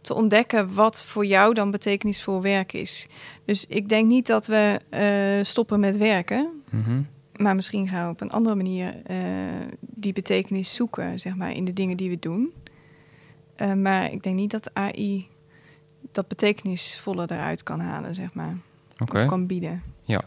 te 0.00 0.14
ontdekken 0.14 0.74
wat 0.74 1.04
voor 1.04 1.26
jou 1.26 1.54
dan 1.54 1.70
betekenisvol 1.70 2.42
werk 2.42 2.72
is. 2.72 3.06
Dus 3.44 3.66
ik 3.66 3.88
denk 3.88 4.08
niet 4.08 4.26
dat 4.26 4.46
we 4.46 4.80
eh, 4.88 5.44
stoppen 5.44 5.80
met 5.80 5.96
werken. 5.96 6.62
Mhm. 6.70 7.02
Maar 7.36 7.54
misschien 7.54 7.88
gaan 7.88 8.06
we 8.06 8.12
op 8.12 8.20
een 8.20 8.30
andere 8.30 8.56
manier 8.56 9.02
eh, 9.04 9.16
die 9.80 10.12
betekenis 10.12 10.74
zoeken, 10.74 11.20
zeg 11.20 11.36
maar, 11.36 11.52
in 11.52 11.64
de 11.64 11.72
dingen 11.72 11.96
die 11.96 12.10
we 12.10 12.18
doen. 12.18 12.52
Maar 13.76 14.12
ik 14.12 14.22
denk 14.22 14.36
niet 14.36 14.50
dat 14.50 14.74
AI 14.74 15.28
dat 16.14 16.28
betekenisvolle 16.28 17.22
eruit 17.30 17.62
kan 17.62 17.80
halen, 17.80 18.14
zeg 18.14 18.34
maar. 18.34 18.56
Oké. 19.02 19.20
Of 19.20 19.26
kan 19.26 19.46
bieden. 19.46 19.82
Ja. 20.02 20.22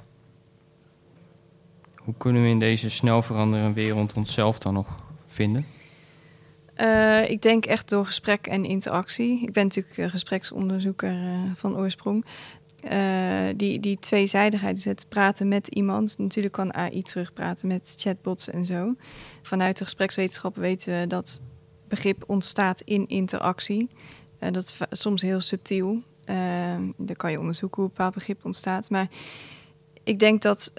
Hoe 1.95 2.13
kunnen 2.17 2.41
we 2.43 2.48
in 2.48 2.60
deze 2.60 2.89
snel 2.89 3.21
veranderende 3.21 3.74
wereld 3.74 4.13
onszelf 4.13 4.60
dan 4.60 4.74
nog 4.74 5.04
vinden? 5.26 5.65
Uh, 6.78 7.30
ik 7.30 7.41
denk 7.41 7.65
echt 7.65 7.89
door 7.89 8.06
gesprek 8.06 8.48
en 8.48 8.65
interactie. 8.65 9.41
Ik 9.41 9.54
ben 9.54 9.63
natuurlijk 9.63 9.98
uh, 9.98 10.10
gespreksonderzoeker 10.10 11.13
uh, 11.13 11.39
van 11.56 11.78
oorsprong. 11.78 12.26
die, 13.56 13.80
die 13.80 14.00
tweezijdigheid, 14.00 14.76
dus 14.76 14.86
het 14.86 15.06
praten 15.10 15.48
met 15.48 15.67
iemand. 15.67 16.17
Natuurlijk 16.17 16.54
kan 16.54 16.74
AI 16.74 17.02
terugpraten 17.02 17.67
met 17.67 17.93
chatbots 17.98 18.50
en 18.50 18.65
zo. 18.65 18.95
Vanuit 19.41 19.78
de 19.78 19.84
gesprekswetenschap 19.84 20.56
weten 20.56 21.00
we 21.00 21.08
dat 21.08 21.41
begrip 21.88 22.24
ontstaat 22.28 22.82
in 22.82 23.08
interactie. 23.08 23.89
Dat 24.51 24.63
is 24.89 24.99
soms 24.99 25.21
heel 25.21 25.41
subtiel. 25.41 26.01
dan 26.97 27.15
kan 27.15 27.31
je 27.31 27.39
onderzoeken 27.39 27.81
hoe 27.81 27.86
een 27.86 27.95
bepaald 27.95 28.13
begrip 28.13 28.45
ontstaat. 28.45 28.89
Maar 28.89 29.08
ik 30.03 30.19
denk 30.19 30.41
dat 30.41 30.71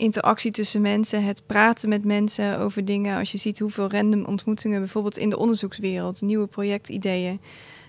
interactie 0.00 0.50
tussen 0.50 0.80
mensen, 0.80 1.24
het 1.24 1.42
praten 1.46 1.88
met 1.88 2.04
mensen 2.04 2.58
over 2.58 2.84
dingen. 2.84 3.18
Als 3.18 3.32
je 3.32 3.38
ziet 3.38 3.58
hoeveel 3.58 3.90
random 3.90 4.24
ontmoetingen 4.24 4.78
bijvoorbeeld 4.78 5.18
in 5.18 5.30
de 5.30 5.38
onderzoekswereld, 5.38 6.20
nieuwe 6.20 6.46
projectideeën. 6.46 7.40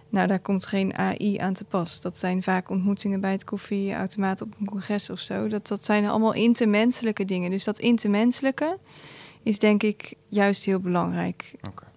Nou, 0.10 0.28
daar 0.28 0.40
komt 0.40 0.66
geen 0.66 0.98
AI 0.98 1.38
aan 1.38 1.54
te 1.54 1.64
pas. 1.64 2.02
Dat 2.02 2.18
zijn 2.18 2.44
vaak 2.44 2.70
ontmoetingen 2.70 3.22
bij 3.22 3.32
het 3.32 3.44
koffieautomaat 3.44 4.42
op 4.42 4.54
een 4.60 4.66
congres 4.66 5.10
of 5.10 5.20
zo. 5.20 5.48
Dat, 5.48 5.68
dat 5.68 5.86
zijn 5.86 6.06
allemaal 6.06 6.34
intermenselijke 6.34 7.26
dingen. 7.26 7.52
Dus 7.52 7.64
dat 7.64 7.80
intermenselijke 7.80 8.78
is 9.44 9.60
denk 9.60 9.84
ik 9.84 10.14
juist 10.28 10.64
heel 10.64 10.80
belangrijk. 10.80 11.54
Oké. 11.62 11.91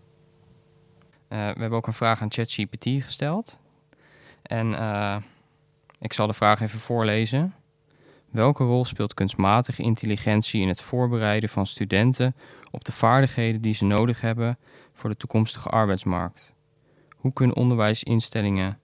Eh, 1.29 1.39
we 1.39 1.61
hebben 1.61 1.79
ook 1.79 1.87
een 1.87 1.93
vraag 1.93 2.23
aan 2.23 2.33
ChatGPT 2.33 2.85
gesteld. 2.85 3.59
En 4.43 4.71
uh, 4.71 5.17
ik 5.99 6.13
zal 6.13 6.27
de 6.27 6.33
vraag 6.33 6.61
even 6.61 6.79
voorlezen. 6.79 7.55
Welke 8.31 8.65
rol 8.65 8.85
speelt 8.85 9.15
kunstmatige 9.15 9.83
intelligentie 9.83 10.61
in 10.61 10.69
het 10.69 10.83
voorbereiden 10.83 11.49
van 11.49 11.67
studenten 11.67 12.35
op 12.71 12.85
de 12.85 12.93
vaardigheden 12.93 13.61
die 13.61 13.75
ze 13.75 13.85
nodig 13.85 14.21
hebben 14.21 14.59
voor 14.95 15.11
de 15.11 15.17
toekomstige 15.17 15.69
arbeidsmarkt? 15.69 16.55
Hoe 17.17 17.33
kunnen 17.33 17.57
onderwijsinstellingen 17.57 18.79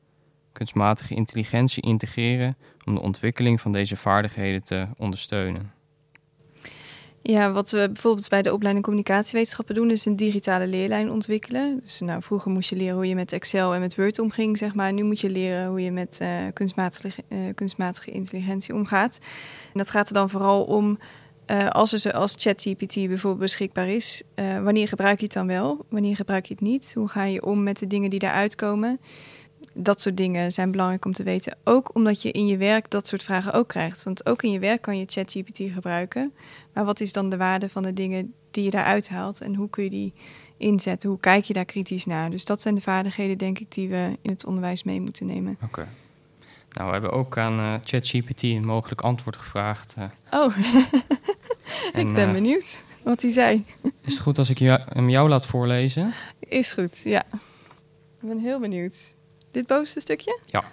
kunstmatige 0.53 1.15
intelligentie 1.15 1.83
integreren 1.83 2.57
om 2.85 2.95
de 2.95 3.01
ontwikkeling 3.01 3.61
van 3.61 3.73
deze 3.73 3.97
vaardigheden 3.97 4.65
te 4.65 4.89
ondersteunen? 4.97 5.73
Ja, 7.23 7.53
wat 7.53 7.71
we 7.71 7.87
bijvoorbeeld 7.93 8.29
bij 8.29 8.43
de 8.43 8.53
opleiding 8.53 8.85
communicatiewetenschappen 8.85 9.75
doen, 9.75 9.91
is 9.91 10.05
een 10.05 10.17
digitale 10.17 10.67
leerlijn 10.67 11.11
ontwikkelen. 11.11 11.81
Dus 11.83 12.01
nou, 12.01 12.23
vroeger 12.23 12.51
moest 12.51 12.71
je 12.71 12.77
leren 12.77 12.95
hoe 12.95 13.09
je 13.09 13.15
met 13.15 13.33
Excel 13.33 13.75
en 13.75 13.81
met 13.81 13.97
Word 13.97 14.19
omging, 14.19 14.59
zeg 14.59 14.75
maar. 14.75 14.93
Nu 14.93 15.03
moet 15.03 15.21
je 15.21 15.31
leren 15.31 15.69
hoe 15.69 15.81
je 15.81 15.91
met 15.91 16.19
uh, 16.23 16.29
kunstmatige, 16.53 17.23
uh, 17.29 17.39
kunstmatige 17.55 18.11
intelligentie 18.11 18.75
omgaat. 18.75 19.19
En 19.63 19.79
dat 19.79 19.91
gaat 19.91 20.09
er 20.09 20.15
dan 20.15 20.31
vooral 20.31 20.65
om, 20.65 20.99
uh, 21.47 21.69
als 21.69 22.05
er 22.05 22.13
als 22.13 22.35
ChatGPT 22.39 22.95
bijvoorbeeld 22.95 23.39
beschikbaar 23.39 23.89
is, 23.89 24.23
wanneer 24.63 24.89
gebruik 24.89 25.19
je 25.19 25.25
het 25.25 25.35
dan 25.35 25.47
wel? 25.47 25.87
Wanneer 25.89 26.17
gebruik 26.17 26.47
je 26.47 26.55
het 26.55 26.63
niet? 26.63 26.93
Hoe 26.95 27.09
ga 27.09 27.25
je 27.25 27.45
om 27.45 27.63
met 27.63 27.79
de 27.79 27.87
dingen 27.87 28.11
die 28.11 28.19
daaruit 28.19 28.55
komen? 28.55 29.01
Dat 29.73 30.01
soort 30.01 30.17
dingen 30.17 30.53
zijn 30.53 30.71
belangrijk 30.71 31.05
om 31.05 31.13
te 31.13 31.23
weten. 31.23 31.57
Ook 31.65 31.95
omdat 31.95 32.23
je 32.23 32.31
in 32.31 32.47
je 32.47 32.57
werk 32.57 32.91
dat 32.91 33.07
soort 33.07 33.23
vragen 33.23 33.53
ook 33.53 33.69
krijgt. 33.69 34.03
Want 34.03 34.27
ook 34.27 34.43
in 34.43 34.51
je 34.51 34.59
werk 34.59 34.83
kan 34.83 34.99
je 34.99 35.05
ChatGPT 35.09 35.63
gebruiken. 35.73 36.33
Maar 36.73 36.85
wat 36.85 37.01
is 37.01 37.13
dan 37.13 37.31
de 37.31 37.37
waarde 37.37 37.69
van 37.69 37.83
de 37.83 37.93
dingen 37.93 38.35
die 38.51 38.65
je 38.65 38.71
daaruit 38.71 39.09
haalt? 39.09 39.41
En 39.41 39.55
hoe 39.55 39.71
kun 39.71 39.85
je 39.85 39.91
die 39.91 40.13
inzetten? 40.57 41.09
Hoe 41.09 41.21
kijk 41.21 41.45
je 41.45 41.53
daar 41.53 41.65
kritisch 41.65 42.07
naar? 42.07 42.31
Dus 42.31 42.45
dat 42.45 42.61
zijn 42.61 42.75
de 42.75 42.81
vaardigheden, 42.81 43.39
denk 43.39 43.59
ik, 43.59 43.73
die 43.73 43.89
we 43.89 44.19
in 44.23 44.31
het 44.31 44.47
onderwijs 44.47 44.83
mee 44.83 45.01
moeten 45.01 45.27
nemen. 45.27 45.59
Oké. 45.65 45.89
Nou, 46.71 46.87
we 46.87 46.93
hebben 46.93 47.13
ook 47.13 47.39
aan 47.39 47.59
uh, 47.59 47.75
ChatGPT 47.83 48.43
een 48.43 48.67
mogelijk 48.67 49.01
antwoord 49.01 49.37
gevraagd. 49.37 49.95
Uh. 49.99 50.05
Oh, 50.31 50.57
ik 52.03 52.15
ben 52.15 52.29
uh, 52.29 52.33
benieuwd 52.33 52.83
wat 53.03 53.23
hij 53.23 53.31
zei. 53.31 53.65
Is 53.83 54.13
het 54.13 54.19
goed 54.19 54.39
als 54.39 54.51
ik 54.51 54.59
jou, 54.59 54.81
hem 54.85 55.09
jou 55.09 55.29
laat 55.29 55.47
voorlezen? 55.47 56.13
Is 56.39 56.73
goed, 56.73 57.01
ja. 57.05 57.25
Ik 58.21 58.29
ben 58.29 58.39
heel 58.39 58.61
benieuwd. 58.61 59.15
Dit 59.51 59.67
bovenste 59.67 60.01
stukje? 60.01 60.41
Ja. 60.47 60.65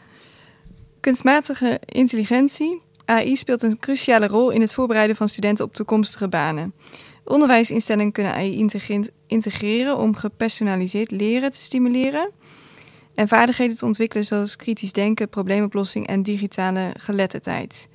Kunstmatige 1.00 1.80
intelligentie. 1.86 2.82
AI 3.06 3.36
speelt 3.36 3.62
een 3.62 3.80
cruciale 3.80 4.28
rol 4.28 4.50
in 4.50 4.62
het 4.62 4.74
voorbereiden 4.74 5.16
van 5.16 5.30
studenten 5.30 5.66
op 5.66 5.74
toekomstige 5.74 6.28
banen. 6.28 6.74
Onderwijsinstellingen 7.24 8.12
kunnen 8.12 8.34
AI 8.34 8.68
integreren 9.28 9.98
om 9.98 10.16
gepersonaliseerd 10.16 11.12
leren 11.12 11.52
te 11.52 11.62
stimuleren 11.62 12.32
en 13.16 13.28
vaardigheden 13.28 13.78
te 13.78 13.86
ontwikkelen 13.86 14.26
zoals 14.26 14.56
kritisch 14.56 14.92
denken, 14.92 15.30
probleemoplossing 15.30 16.08
en 16.08 16.24
digitale 16.24 16.94
geletterdheid. 16.98 17.88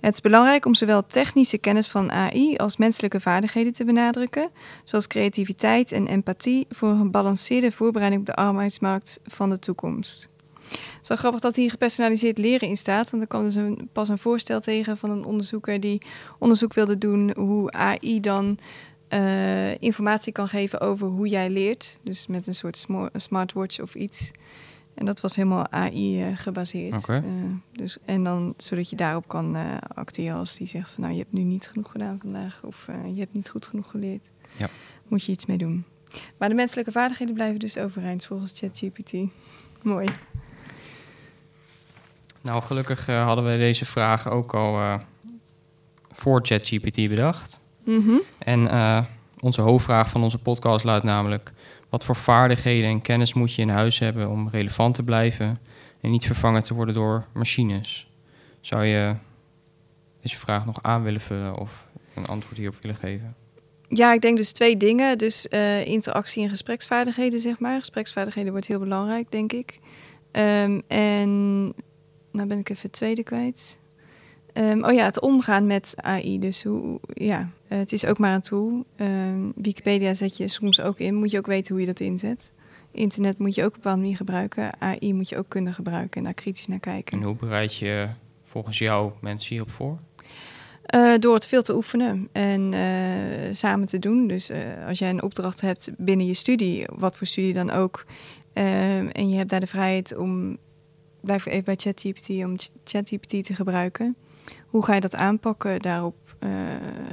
Het 0.00 0.14
is 0.14 0.20
belangrijk 0.20 0.66
om 0.66 0.74
zowel 0.74 1.06
technische 1.06 1.58
kennis 1.58 1.88
van 1.88 2.10
AI 2.10 2.56
als 2.56 2.76
menselijke 2.76 3.20
vaardigheden 3.20 3.72
te 3.72 3.84
benadrukken, 3.84 4.50
zoals 4.84 5.06
creativiteit 5.06 5.92
en 5.92 6.06
empathie, 6.06 6.66
voor 6.70 6.88
een 6.88 6.98
gebalanceerde 6.98 7.72
voorbereiding 7.72 8.20
op 8.20 8.26
de 8.26 8.42
arbeidsmarkt 8.42 9.20
van 9.24 9.50
de 9.50 9.58
toekomst. 9.58 10.28
Het 10.68 10.98
is 11.02 11.08
wel 11.08 11.16
grappig 11.16 11.40
dat 11.40 11.56
hier 11.56 11.70
gepersonaliseerd 11.70 12.38
leren 12.38 12.68
in 12.68 12.76
staat. 12.76 13.10
Want 13.10 13.22
er 13.22 13.28
kwam 13.28 13.42
dus 13.42 13.54
een, 13.54 13.88
pas 13.92 14.08
een 14.08 14.18
voorstel 14.18 14.60
tegen 14.60 14.96
van 14.96 15.10
een 15.10 15.24
onderzoeker 15.24 15.80
die 15.80 16.02
onderzoek 16.38 16.74
wilde 16.74 16.98
doen 16.98 17.32
hoe 17.36 17.72
AI 17.72 18.20
dan 18.20 18.58
uh, 19.08 19.80
informatie 19.82 20.32
kan 20.32 20.48
geven 20.48 20.80
over 20.80 21.06
hoe 21.06 21.28
jij 21.28 21.50
leert. 21.50 21.98
Dus 22.02 22.26
met 22.26 22.46
een 22.46 22.54
soort 22.54 22.86
smartwatch 23.14 23.80
of 23.80 23.94
iets. 23.94 24.30
En 25.00 25.06
dat 25.06 25.20
was 25.20 25.36
helemaal 25.36 25.70
AI 25.70 26.28
uh, 26.28 26.38
gebaseerd. 26.38 27.08
Uh, 27.08 27.18
dus, 27.72 27.96
en 28.04 28.24
dan 28.24 28.54
zodat 28.56 28.90
je 28.90 28.96
daarop 28.96 29.28
kan 29.28 29.56
uh, 29.56 29.62
acteren 29.94 30.36
als 30.36 30.56
die 30.56 30.66
zegt 30.66 30.90
van 30.90 31.02
nou 31.02 31.14
je 31.14 31.20
hebt 31.20 31.32
nu 31.32 31.42
niet 31.42 31.68
genoeg 31.68 31.90
gedaan 31.90 32.18
vandaag 32.20 32.60
of 32.62 32.88
je 33.14 33.20
hebt 33.20 33.32
niet 33.32 33.48
goed 33.48 33.66
genoeg 33.66 33.90
geleerd. 33.90 34.30
Ja. 34.56 34.68
Moet 35.08 35.24
je 35.24 35.32
iets 35.32 35.46
mee 35.46 35.58
doen. 35.58 35.84
Maar 36.36 36.48
de 36.48 36.54
menselijke 36.54 36.92
vaardigheden 36.92 37.34
blijven 37.34 37.58
dus 37.58 37.76
overeind 37.76 38.24
volgens 38.24 38.58
ChatGPT. 38.58 39.12
Mooi. 39.82 40.08
Nou, 42.42 42.62
gelukkig 42.62 43.06
hadden 43.06 43.44
we 43.44 43.56
deze 43.56 43.84
vraag 43.84 44.30
ook 44.30 44.54
al 44.54 44.98
voor 46.12 46.40
ChatGPT 46.42 46.96
bedacht. 47.08 47.60
Mm 47.84 48.02
-hmm. 48.02 48.20
En 48.38 48.60
onze 49.40 49.60
hoofdvraag 49.60 50.08
van 50.08 50.22
onze 50.22 50.38
podcast 50.38 50.84
luidt 50.84 51.04
namelijk 51.04 51.52
wat 51.90 52.04
voor 52.04 52.16
vaardigheden 52.16 52.90
en 52.90 53.02
kennis 53.02 53.34
moet 53.34 53.54
je 53.54 53.62
in 53.62 53.68
huis 53.68 53.98
hebben 53.98 54.28
om 54.28 54.48
relevant 54.48 54.94
te 54.94 55.02
blijven 55.02 55.58
en 56.00 56.10
niet 56.10 56.26
vervangen 56.26 56.62
te 56.62 56.74
worden 56.74 56.94
door 56.94 57.26
machines? 57.32 58.10
Zou 58.60 58.84
je 58.84 59.14
deze 60.22 60.36
vraag 60.36 60.66
nog 60.66 60.82
aan 60.82 61.02
willen 61.02 61.20
vullen 61.20 61.56
of 61.56 61.88
een 62.14 62.26
antwoord 62.26 62.56
hierop 62.56 62.76
willen 62.80 62.96
geven? 62.96 63.34
Ja, 63.88 64.12
ik 64.12 64.20
denk 64.20 64.36
dus 64.36 64.52
twee 64.52 64.76
dingen. 64.76 65.18
Dus 65.18 65.46
uh, 65.50 65.86
interactie 65.86 66.42
en 66.42 66.48
gespreksvaardigheden, 66.48 67.40
zeg 67.40 67.58
maar. 67.58 67.78
Gespreksvaardigheden 67.78 68.52
wordt 68.52 68.66
heel 68.66 68.78
belangrijk, 68.78 69.30
denk 69.30 69.52
ik. 69.52 69.78
Um, 70.32 70.82
en 70.88 71.62
nou 72.30 72.48
ben 72.48 72.58
ik 72.58 72.68
even 72.68 72.82
het 72.82 72.92
tweede 72.92 73.22
kwijt. 73.22 73.78
Um, 74.54 74.84
oh 74.84 74.92
ja, 74.92 75.04
het 75.04 75.20
omgaan 75.20 75.66
met 75.66 75.94
AI. 75.96 76.38
Dus 76.38 76.62
hoe, 76.62 77.00
ja, 77.14 77.50
uh, 77.70 77.78
het 77.78 77.92
is 77.92 78.06
ook 78.06 78.18
maar 78.18 78.34
een 78.34 78.40
tool. 78.40 78.84
Um, 78.96 79.52
Wikipedia 79.56 80.14
zet 80.14 80.36
je 80.36 80.48
soms 80.48 80.80
ook 80.80 80.98
in. 80.98 81.14
Moet 81.14 81.30
je 81.30 81.38
ook 81.38 81.46
weten 81.46 81.72
hoe 81.72 81.80
je 81.80 81.86
dat 81.86 82.00
inzet. 82.00 82.52
Internet 82.92 83.38
moet 83.38 83.54
je 83.54 83.64
ook 83.64 83.68
op 83.68 83.74
een 83.74 83.80
bepaalde 83.80 84.00
manier 84.00 84.16
gebruiken. 84.16 84.80
AI 84.80 85.14
moet 85.14 85.28
je 85.28 85.36
ook 85.36 85.48
kunnen 85.48 85.74
gebruiken 85.74 86.18
en 86.18 86.24
daar 86.24 86.34
kritisch 86.34 86.66
naar 86.66 86.80
kijken. 86.80 87.18
En 87.18 87.24
hoe 87.24 87.36
bereid 87.36 87.74
je 87.74 88.08
volgens 88.42 88.78
jou 88.78 89.12
mensen 89.20 89.50
hierop 89.50 89.70
voor? 89.70 89.96
Uh, 90.94 91.14
door 91.18 91.34
het 91.34 91.46
veel 91.46 91.62
te 91.62 91.74
oefenen 91.74 92.28
en 92.32 92.72
uh, 92.72 93.54
samen 93.54 93.86
te 93.86 93.98
doen. 93.98 94.26
Dus 94.26 94.50
als 94.86 94.98
jij 94.98 95.10
een 95.10 95.22
opdracht 95.22 95.60
hebt 95.60 95.90
binnen 95.96 96.26
je 96.26 96.34
studie, 96.34 96.86
wat 96.94 97.16
voor 97.16 97.26
studie 97.26 97.52
dan 97.52 97.70
ook, 97.70 98.04
en 98.52 99.28
je 99.28 99.36
hebt 99.36 99.50
daar 99.50 99.60
de 99.60 99.66
vrijheid 99.66 100.16
om, 100.16 100.58
blijf 101.20 101.46
even 101.46 101.64
bij 101.64 101.76
ChatGPT, 101.76 102.28
om 102.28 102.56
ChatGPT 102.84 103.44
te 103.44 103.54
gebruiken 103.54 104.16
hoe 104.66 104.84
ga 104.84 104.94
je 104.94 105.00
dat 105.00 105.14
aanpakken? 105.14 105.80
Daarop 105.80 106.16
uh, 106.40 106.50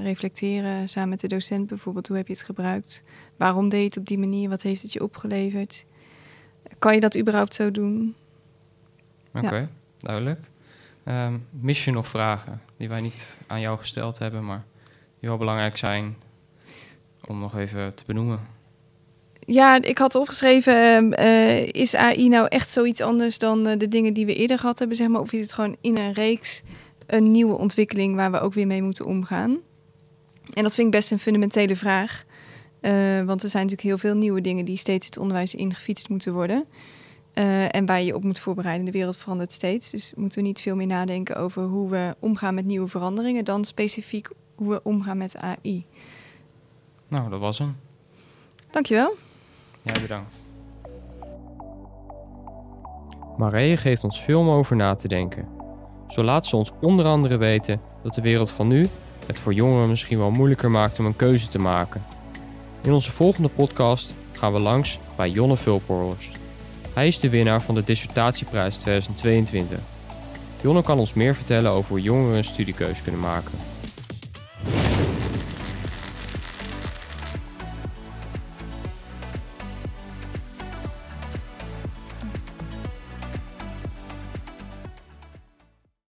reflecteren 0.04 0.90
samen 0.90 1.10
met 1.10 1.20
de 1.20 1.28
docent 1.28 1.68
bijvoorbeeld. 1.68 2.08
Hoe 2.08 2.18
heb 2.18 2.28
je 2.28 2.34
het 2.34 2.44
gebruikt? 2.44 3.04
Waarom 3.38 3.70
deed 3.70 3.80
je 3.80 3.86
het 3.86 3.98
op 3.98 4.08
die 4.08 4.18
manier? 4.18 4.50
Wat 4.50 4.62
heeft 4.62 4.82
het 4.82 4.94
je 4.94 5.04
opgeleverd? 5.04 5.86
Kan 6.80 6.94
je 6.94 7.00
dat 7.00 7.18
überhaupt 7.18 7.54
zo 7.54 7.72
doen? 7.72 8.16
Oké, 9.34 9.46
okay, 9.46 9.60
ja. 9.60 9.68
duidelijk. 9.98 10.40
Um, 11.06 11.46
mis 11.50 11.86
je 11.86 11.92
nog 11.92 12.08
vragen 12.08 12.62
die 12.78 12.90
wij 12.90 13.02
niet 13.02 13.38
aan 13.48 13.60
jou 13.60 13.78
gesteld 13.78 14.20
hebben, 14.20 14.46
maar 14.46 14.64
die 15.20 15.30
wel 15.30 15.38
belangrijk 15.38 15.78
zijn 15.78 16.16
om 17.26 17.40
nog 17.40 17.58
even 17.58 17.94
te 17.96 18.04
benoemen? 18.06 18.40
Ja, 19.40 19.82
ik 19.82 19.98
had 19.98 20.16
opgeschreven, 20.16 21.20
uh, 21.20 21.68
is 21.68 21.96
AI 21.96 22.30
nou 22.30 22.48
echt 22.48 22.70
zoiets 22.70 23.02
anders 23.02 23.38
dan 23.38 23.68
uh, 23.68 23.78
de 23.78 23.88
dingen 23.88 24.14
die 24.14 24.26
we 24.26 24.36
eerder 24.36 24.60
gehad 24.60 24.80
hebben, 24.80 24.98
zeg 24.98 25.08
maar? 25.08 25.22
Of 25.22 25.34
is 25.34 25.42
het 25.42 25.54
gewoon 25.54 25.76
in 25.82 25.98
een 25.98 26.14
reeks 26.14 26.64
een 27.08 27.32
nieuwe 27.32 27.58
ontwikkeling 27.58 28.16
waar 28.16 28.32
we 28.32 28.40
ook 28.40 28.54
weer 28.54 28.68
mee 28.68 28.82
moeten 28.82 29.06
omgaan? 29.06 29.58
En 30.54 30.64
dat 30.64 30.76
vind 30.76 30.88
ik 30.88 30.94
best 30.94 31.12
een 31.12 31.20
fundamentele 31.20 31.76
vraag. 31.76 32.26
Uh, 32.82 32.92
want 33.22 33.44
er 33.44 33.50
zijn 33.50 33.64
natuurlijk 33.64 33.82
heel 33.82 34.10
veel 34.12 34.16
nieuwe 34.20 34.42
dingen 34.42 34.66
die 34.66 34.78
steeds 34.78 35.06
het 35.06 35.18
onderwijs 35.18 35.56
ingefietst 35.56 36.10
moeten 36.10 36.34
worden. 36.34 36.66
eh, 37.34 37.76
en 37.76 37.86
waar 37.86 38.00
je 38.00 38.06
je 38.06 38.16
op 38.16 38.24
moet 38.24 38.40
voorbereiden. 38.40 38.86
De 38.86 38.92
wereld 38.92 39.18
verandert 39.18 39.54
steeds. 39.54 39.90
Dus 39.90 40.14
moeten 40.16 40.42
we 40.42 40.48
niet 40.48 40.62
veel 40.62 40.76
meer 40.76 40.88
nadenken 40.88 41.36
over 41.36 41.64
hoe 41.64 41.90
we 41.90 42.16
omgaan 42.20 42.54
met 42.54 42.66
nieuwe 42.66 42.88
veranderingen 42.88 43.46
dan 43.46 43.66
specifiek 43.66 44.30
hoe 44.56 44.70
we 44.70 44.80
omgaan 44.84 45.18
met 45.18 45.38
AI. 45.38 45.86
Nou, 47.08 47.30
dat 47.30 47.40
was 47.40 47.60
hem. 47.60 47.76
Dankjewel. 48.72 49.16
Jij 49.82 50.02
bedankt. 50.02 50.44
Marije 53.38 53.78
geeft 53.78 54.04
ons 54.04 54.24
veel 54.24 54.40
om 54.40 54.50
over 54.50 54.76
na 54.76 54.96
te 54.96 55.08
denken. 55.08 55.57
Zo 56.08 56.24
laat 56.24 56.48
ze 56.48 56.56
ons 56.56 56.72
onder 56.82 57.06
andere 57.06 57.38
weten 57.38 57.82
dat 58.04 58.14
de 58.14 58.22
wereld 58.22 58.50
van 58.50 58.68
nu 58.68 58.88
het 59.26 59.40
voor 59.40 59.54
jongeren 59.54 59.90
misschien 59.90 60.18
wel 60.18 60.32
moeilijker 60.32 60.72
maakt 60.72 61.00
om 61.00 61.06
een 61.06 61.16
keuze 61.16 61.48
te 61.48 61.60
maken. 61.60 62.04
In 62.82 62.94
onze 62.94 63.12
volgende 63.12 63.50
podcast 63.50 64.14
gaan 64.32 64.54
we 64.54 64.60
langs 64.60 65.00
bij 65.16 65.30
Jonne 65.30 65.58
Vulporhorst. 65.58 66.30
Hij 66.94 67.08
is 67.08 67.20
de 67.20 67.30
winnaar 67.30 67.62
van 67.62 67.76
de 67.76 67.84
Dissertatieprijs 67.84 68.76
2022. 68.76 69.78
Jonne 70.62 70.84
kan 70.84 71.00
ons 71.00 71.14
meer 71.14 71.36
vertellen 71.36 71.72
over 71.72 71.90
hoe 71.90 72.02
jongeren 72.02 72.38
een 72.38 72.44
studiekeuze 72.44 73.04
kunnen 73.04 73.22
maken. 73.22 73.52